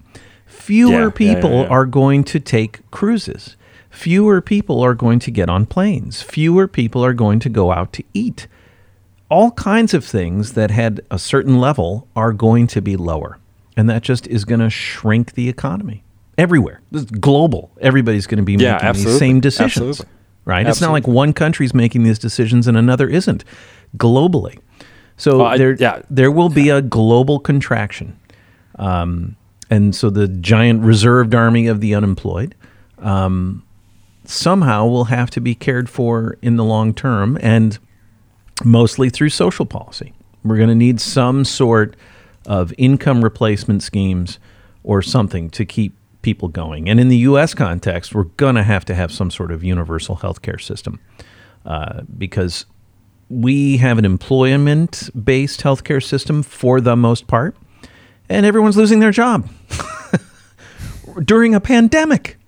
[0.46, 1.68] Fewer yeah, people yeah, yeah.
[1.68, 3.54] are going to take cruises.
[3.90, 6.22] Fewer people are going to get on planes.
[6.22, 8.46] Fewer people are going to go out to eat.
[9.28, 13.38] All kinds of things that had a certain level are going to be lower.
[13.76, 16.02] And that just is going to shrink the economy
[16.38, 16.80] everywhere.
[16.90, 17.70] This is global.
[17.80, 19.12] Everybody's going to be Yeah, making absolutely.
[19.12, 19.88] these same decisions.
[20.00, 20.06] Absolutely.
[20.44, 20.66] Right?
[20.66, 21.16] It's not like Absolutely.
[21.16, 23.44] one country's making these decisions and another isn't
[23.96, 24.58] globally.
[25.16, 26.02] So Well, I- there, yeah.
[26.10, 28.16] there will be a global contraction.
[28.76, 29.36] Um,
[29.68, 32.54] and so the giant reserved army of the unemployed
[32.98, 33.62] um,
[34.30, 37.78] somehow will have to be cared for in the long term and
[38.64, 40.12] mostly through social policy.
[40.44, 41.96] We're going to need some sort
[42.46, 44.38] of income replacement schemes
[44.82, 46.88] or something to keep people going.
[46.88, 47.54] And in the U.S.
[47.54, 51.00] context, we're going to have to have some sort of universal health care system
[51.64, 52.66] uh, because
[53.28, 57.56] we have an employment based healthcare system for the most part,
[58.28, 59.48] and everyone's losing their job
[61.24, 62.39] during a pandemic.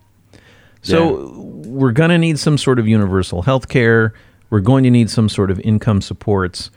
[0.83, 1.69] So Yeah.
[1.69, 4.13] we're going to need some sort of universal health care.
[4.51, 6.69] We're going to need some sort of income supports.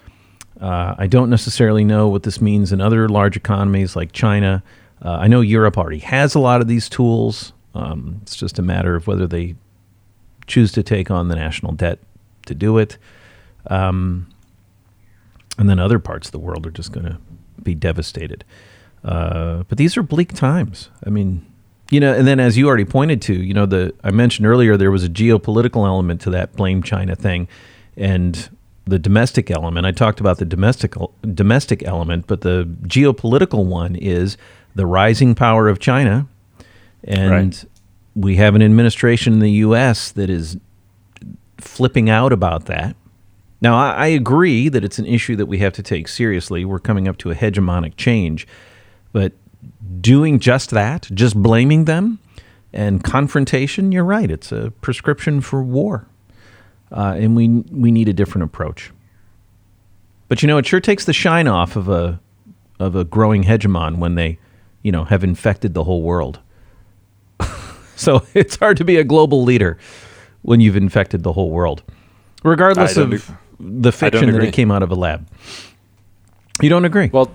[0.60, 4.62] Uh, I don't necessarily know what this means in other large economies like China.
[5.04, 7.52] Uh, I know Europe already has a lot of these tools.
[7.74, 9.54] Um, it's just a matter of whether they
[10.46, 11.98] choose to take on the national debt
[12.46, 12.96] to do it.
[13.68, 14.28] Um,
[15.58, 17.18] and then other parts of the world are just going to
[17.62, 18.44] be devastated.
[19.04, 20.88] Uh, but these are bleak times.
[21.04, 21.44] I mean,
[21.90, 24.76] you know, and then as you already pointed to, you know, the I mentioned earlier
[24.76, 27.48] there was a geopolitical element to that blame China thing,
[27.96, 28.48] and
[28.84, 29.86] the domestic element.
[29.86, 30.94] I talked about the domestic
[31.34, 34.36] domestic element, but the geopolitical one is
[34.74, 36.26] the rising power of China,
[37.04, 37.64] and Right.
[38.14, 40.10] we have an administration in the U.S.
[40.12, 40.58] that is
[41.58, 42.96] flipping out about that.
[43.62, 46.64] Now, I, I agree that it's an issue that we have to take seriously.
[46.64, 48.46] We're coming up to a hegemonic change,
[49.12, 49.32] but
[50.00, 52.18] doing just that, just blaming them
[52.72, 54.30] and confrontation, you're right.
[54.30, 56.06] It's a prescription for war,
[56.92, 58.92] uh, and we we need a different approach.
[60.28, 62.20] But you know, it sure takes the shine off of a
[62.78, 64.38] of a growing hegemon when they,
[64.82, 66.40] you know, have infected the whole world.
[67.96, 69.78] so it's hard to be a global leader
[70.42, 71.82] when you've infected the whole world,
[72.44, 75.26] regardless of don't the fiction that it came out of a lab.
[76.60, 77.10] You don't agree?
[77.12, 77.30] Well,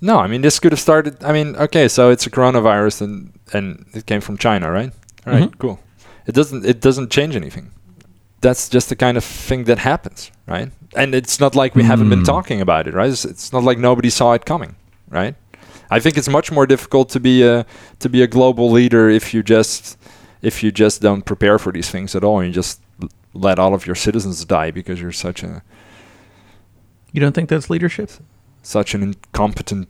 [0.00, 1.22] no, I mean this could have started.
[1.24, 4.92] I mean, okay, so it's a coronavirus and and it came from China, right?
[5.26, 5.58] All right, Mhm.
[5.58, 5.78] cool.
[6.26, 7.70] It doesn't it doesn't change anything.
[8.40, 10.70] That's just the kind of thing that happens, right?
[10.94, 12.26] And it's not like we haven't been Mm.
[12.34, 13.10] talking about it, right?
[13.10, 14.74] It's, it's not like nobody saw it coming,
[15.10, 15.34] right?
[15.90, 17.64] I think it's much more difficult to be a
[17.98, 19.96] to be a global leader if you just
[20.42, 22.80] if you just don't prepare for these things at all and you just
[23.34, 25.62] let all of your citizens die because you're such a
[27.12, 28.10] you don't think that's leadership?
[28.66, 29.88] Such an incompetent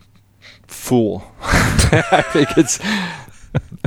[0.66, 1.24] fool.
[1.42, 2.80] I think it's.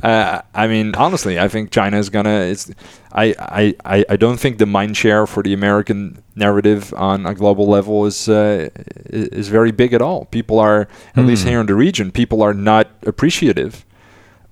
[0.02, 2.42] Uh, I mean, honestly, I think China is gonna.
[2.42, 2.72] It's.
[3.12, 7.68] I, I, I, don't think the mind share for the American narrative on a global
[7.68, 8.70] level is uh,
[9.06, 10.26] is very big at all.
[10.26, 11.50] People are, at least Hmm.
[11.50, 13.86] here in the region, people are not appreciative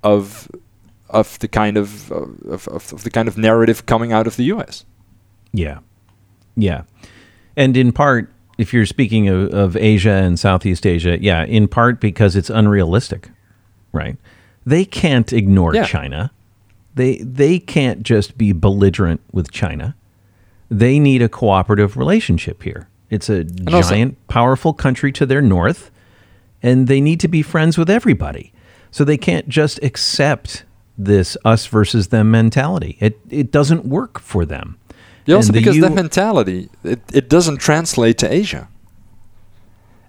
[0.04, 0.48] of
[1.10, 4.44] of the kind of of, of, of the kind of narrative coming out of the
[4.46, 4.86] U.S.
[5.52, 5.80] Yeah.
[6.56, 6.84] Yeah.
[7.56, 12.00] And in part, if you're speaking of, of Asia and Southeast Asia, yeah, in part
[12.02, 13.30] because it's unrealistic,
[13.92, 14.18] right?
[14.66, 15.86] They can't ignore Yeah.
[15.86, 16.32] China.
[16.96, 19.96] They they can't just be belligerent with China.
[20.70, 22.90] They need a cooperative relationship here.
[23.10, 25.92] It's a also- giant, powerful country to their north,
[26.62, 28.52] and they need to be friends with everybody.
[28.92, 30.64] So they can't just accept
[30.98, 32.98] this us versus them mentality.
[33.00, 34.78] It it doesn't work for them.
[35.28, 38.68] Yeah, also because U- that mentality, it, it doesn't translate to Asia.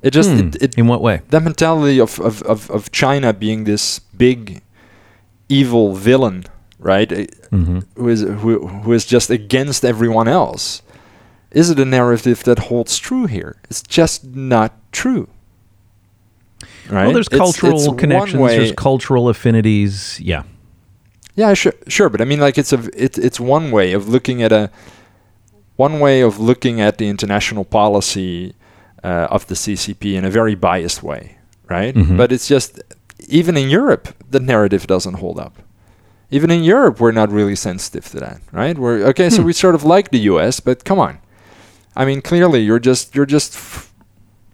[0.03, 0.39] It just Hmm.
[0.49, 1.21] it, it in what way?
[1.31, 4.63] that mentality of, of, of, of China being this big
[5.49, 6.45] evil villain,
[6.79, 7.09] right?
[7.51, 7.83] Mhm.
[7.97, 10.83] Who is who, who is just against everyone else.
[11.51, 13.57] Is it a narrative that holds true here?
[13.71, 15.27] It's just not true.
[16.91, 17.05] Right?
[17.07, 18.41] Well, there's cultural it's one connections.
[18.41, 20.19] way- There's cultural affinities.
[20.21, 20.43] Yeah.
[21.35, 24.43] Yeah, sure, sure, but I mean, like, it's a, it, it's one way of looking
[24.43, 24.71] at a,
[25.85, 28.53] one way of looking at the international policy
[29.05, 31.23] uh, of the CCP in a very biased way,
[31.71, 31.95] right?
[31.95, 32.17] Mhm.
[32.17, 32.71] But it's just,
[33.29, 35.55] even in Europe, the narrative doesn't hold up.
[36.31, 38.77] Even in Europe, we're not really sensitive to that, right?
[38.77, 39.47] We're okay, so Hmm.
[39.47, 41.15] we sort of like the U.S., but come on,
[42.01, 43.93] I mean, clearly you're just you're just f-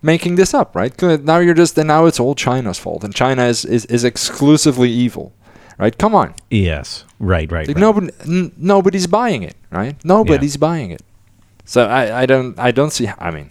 [0.03, 0.93] making this up, right?
[1.25, 4.91] Now you're just and now it's all China's fault, and China is is, is exclusively
[5.05, 5.33] evil,
[5.79, 5.97] right?
[5.99, 6.35] Come on.
[6.51, 7.05] Yes.
[7.19, 7.51] Right.
[7.51, 7.67] Right.
[7.67, 7.87] Like right.
[7.89, 9.97] nobody, n- nobody's buying it, right?
[10.05, 11.03] Nobody's buying it.
[11.65, 13.09] So I, I don't, I don't see.
[13.19, 13.51] I mean,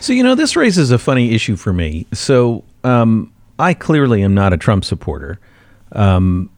[0.00, 2.06] So you know, this raises a funny issue for me.
[2.12, 5.38] So um, I clearly am not a Trump supporter.
[5.92, 6.50] Um,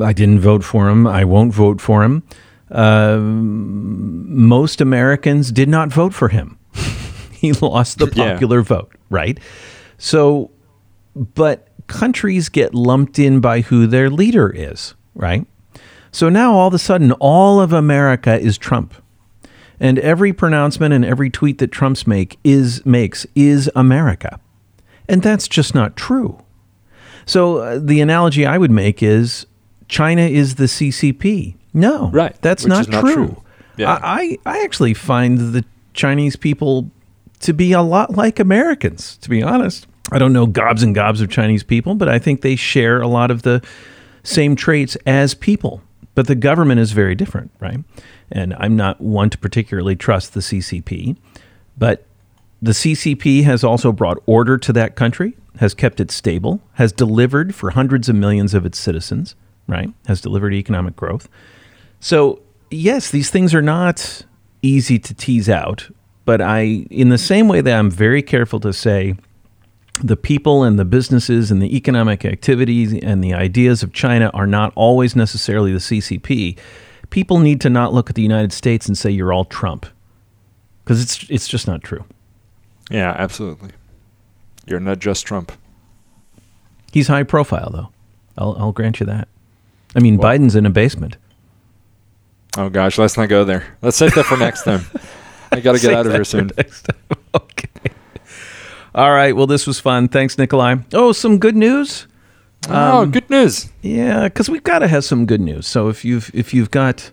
[0.00, 1.06] I didn't vote for him.
[1.06, 2.22] I won't vote for him.
[2.70, 6.58] Um, most Americans did not vote for him.
[7.32, 8.32] he lost the Yeah.
[8.32, 9.38] popular vote, right?
[9.98, 10.50] So,
[11.14, 15.46] but countries get lumped in by who their leader is, right?
[16.10, 18.94] So now all of a sudden, all of America is Trump.
[19.82, 24.38] And every pronouncement and every tweet that Trump's make is makes is America.
[25.08, 26.38] And that's just not true.
[27.26, 29.44] So uh, the analogy I would make is
[29.88, 31.56] China is the CCP.
[31.74, 33.14] No, Right, That's not not true.
[33.14, 33.42] true.
[33.76, 33.94] Yeah.
[33.94, 35.64] I, I I actually find the
[35.94, 36.88] Chinese people
[37.40, 39.88] to be a lot like Americans, to be honest.
[40.12, 43.08] I don't know gobs and gobs of Chinese people, but I think they share a
[43.08, 43.62] lot of the
[44.22, 45.82] same traits as people.
[46.14, 47.78] But the government is very different, right?
[48.30, 51.16] And I'm not one to particularly trust the CCP,
[51.76, 52.06] but
[52.60, 57.54] the CCP has also brought order to that country, has kept it stable, has delivered
[57.54, 59.34] for hundreds of millions of its citizens,
[59.66, 59.90] right?
[60.06, 61.28] Has delivered economic growth.
[61.98, 62.40] So,
[62.70, 64.24] yes, these things are not
[64.62, 65.90] easy to tease out,
[66.24, 69.16] but I, in the same way that I'm very careful to say
[70.00, 74.46] the people and the businesses and the economic activities and the ideas of China are
[74.46, 76.58] not always necessarily the CCP,
[77.10, 79.86] people need to not look at the United States and say you're all Trump
[80.84, 82.04] because it's it's just not true.
[82.90, 83.70] Yeah, absolutely.
[84.66, 85.52] You're not just Trump.
[86.92, 87.88] He's high profile though.
[88.36, 89.28] I'll I'll grant you that.
[89.94, 91.16] I mean, Well- Biden's in a basement.
[92.56, 93.76] Oh gosh, let's not go there.
[93.80, 94.84] Let's save that for next time.
[95.50, 96.50] I got to get out of here soon.
[96.56, 96.98] next time.
[97.34, 97.68] okay.
[98.94, 99.34] All right.
[99.34, 100.08] Well, this was fun.
[100.08, 100.76] Thanks, Nikolai.
[100.92, 102.06] Oh, some good news.
[102.68, 103.70] oh, Um, good news.
[103.80, 105.66] Yeah, because we've got to have some good news.
[105.66, 107.10] So if you've if you've got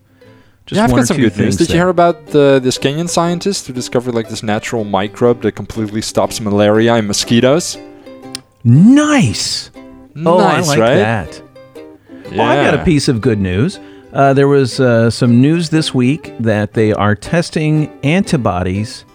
[0.65, 1.55] just yeah, I've got some good news.
[1.57, 5.53] Did you hear about the, this Kenyan scientist who discovered like this natural microbe that
[5.53, 7.77] completely stops malaria in mosquitoes?
[8.63, 9.71] Nice.
[10.25, 10.95] Oh, nice, I like right?
[10.95, 11.41] that.
[12.25, 12.37] Yeah.
[12.37, 13.79] Well, I got a piece of good news.
[14.13, 19.05] Uh, there was uh, some news this week that they are testing antibodies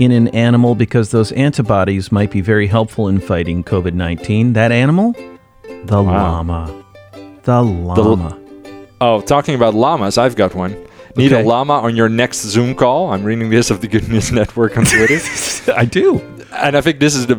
[0.00, 4.54] in an animal because those antibodies might be very helpful in fighting COVID 19.
[4.54, 5.12] That animal?
[5.84, 6.42] The Wow.
[6.42, 6.84] llama.
[7.44, 8.38] The llama.
[9.00, 10.74] Oh, talking about llamas, I've got one.
[11.16, 11.42] Need Okay.
[11.42, 13.12] a llama on your next Zoom call?
[13.12, 15.18] I'm reading this of the Good News Network on Twitter.
[15.76, 16.20] I do.
[16.56, 17.36] and I think this is the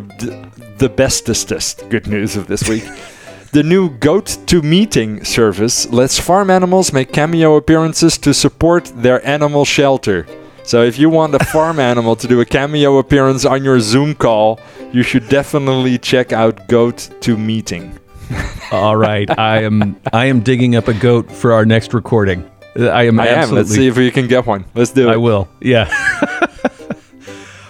[0.78, 2.84] the bestestest good news of this week.
[3.54, 9.20] The new Goat to Meeting service lets farm animals make cameo appearances to support their
[9.28, 10.26] animal shelter.
[10.72, 14.16] So if you want a farm animal to do a cameo appearance on your Zoom
[14.16, 14.58] call,
[14.94, 18.00] you should definitely check out Goat to Meeting.
[18.72, 19.30] All right.
[19.38, 22.50] I am I am digging up a goat for our next recording.
[22.80, 23.52] Uh, I am I am.
[23.52, 24.64] Let's see if we can get one.
[24.74, 25.12] Let's do it.
[25.12, 25.50] I will.
[25.60, 25.92] Yeah.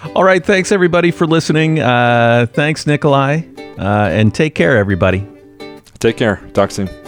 [0.16, 0.46] All right.
[0.46, 1.80] Thanks everybody for listening.
[1.80, 3.42] Uh, thanks, Nikolai,
[3.80, 5.28] uh, and take care, everybody.
[5.98, 6.36] Take care.
[6.54, 7.01] Talk soon.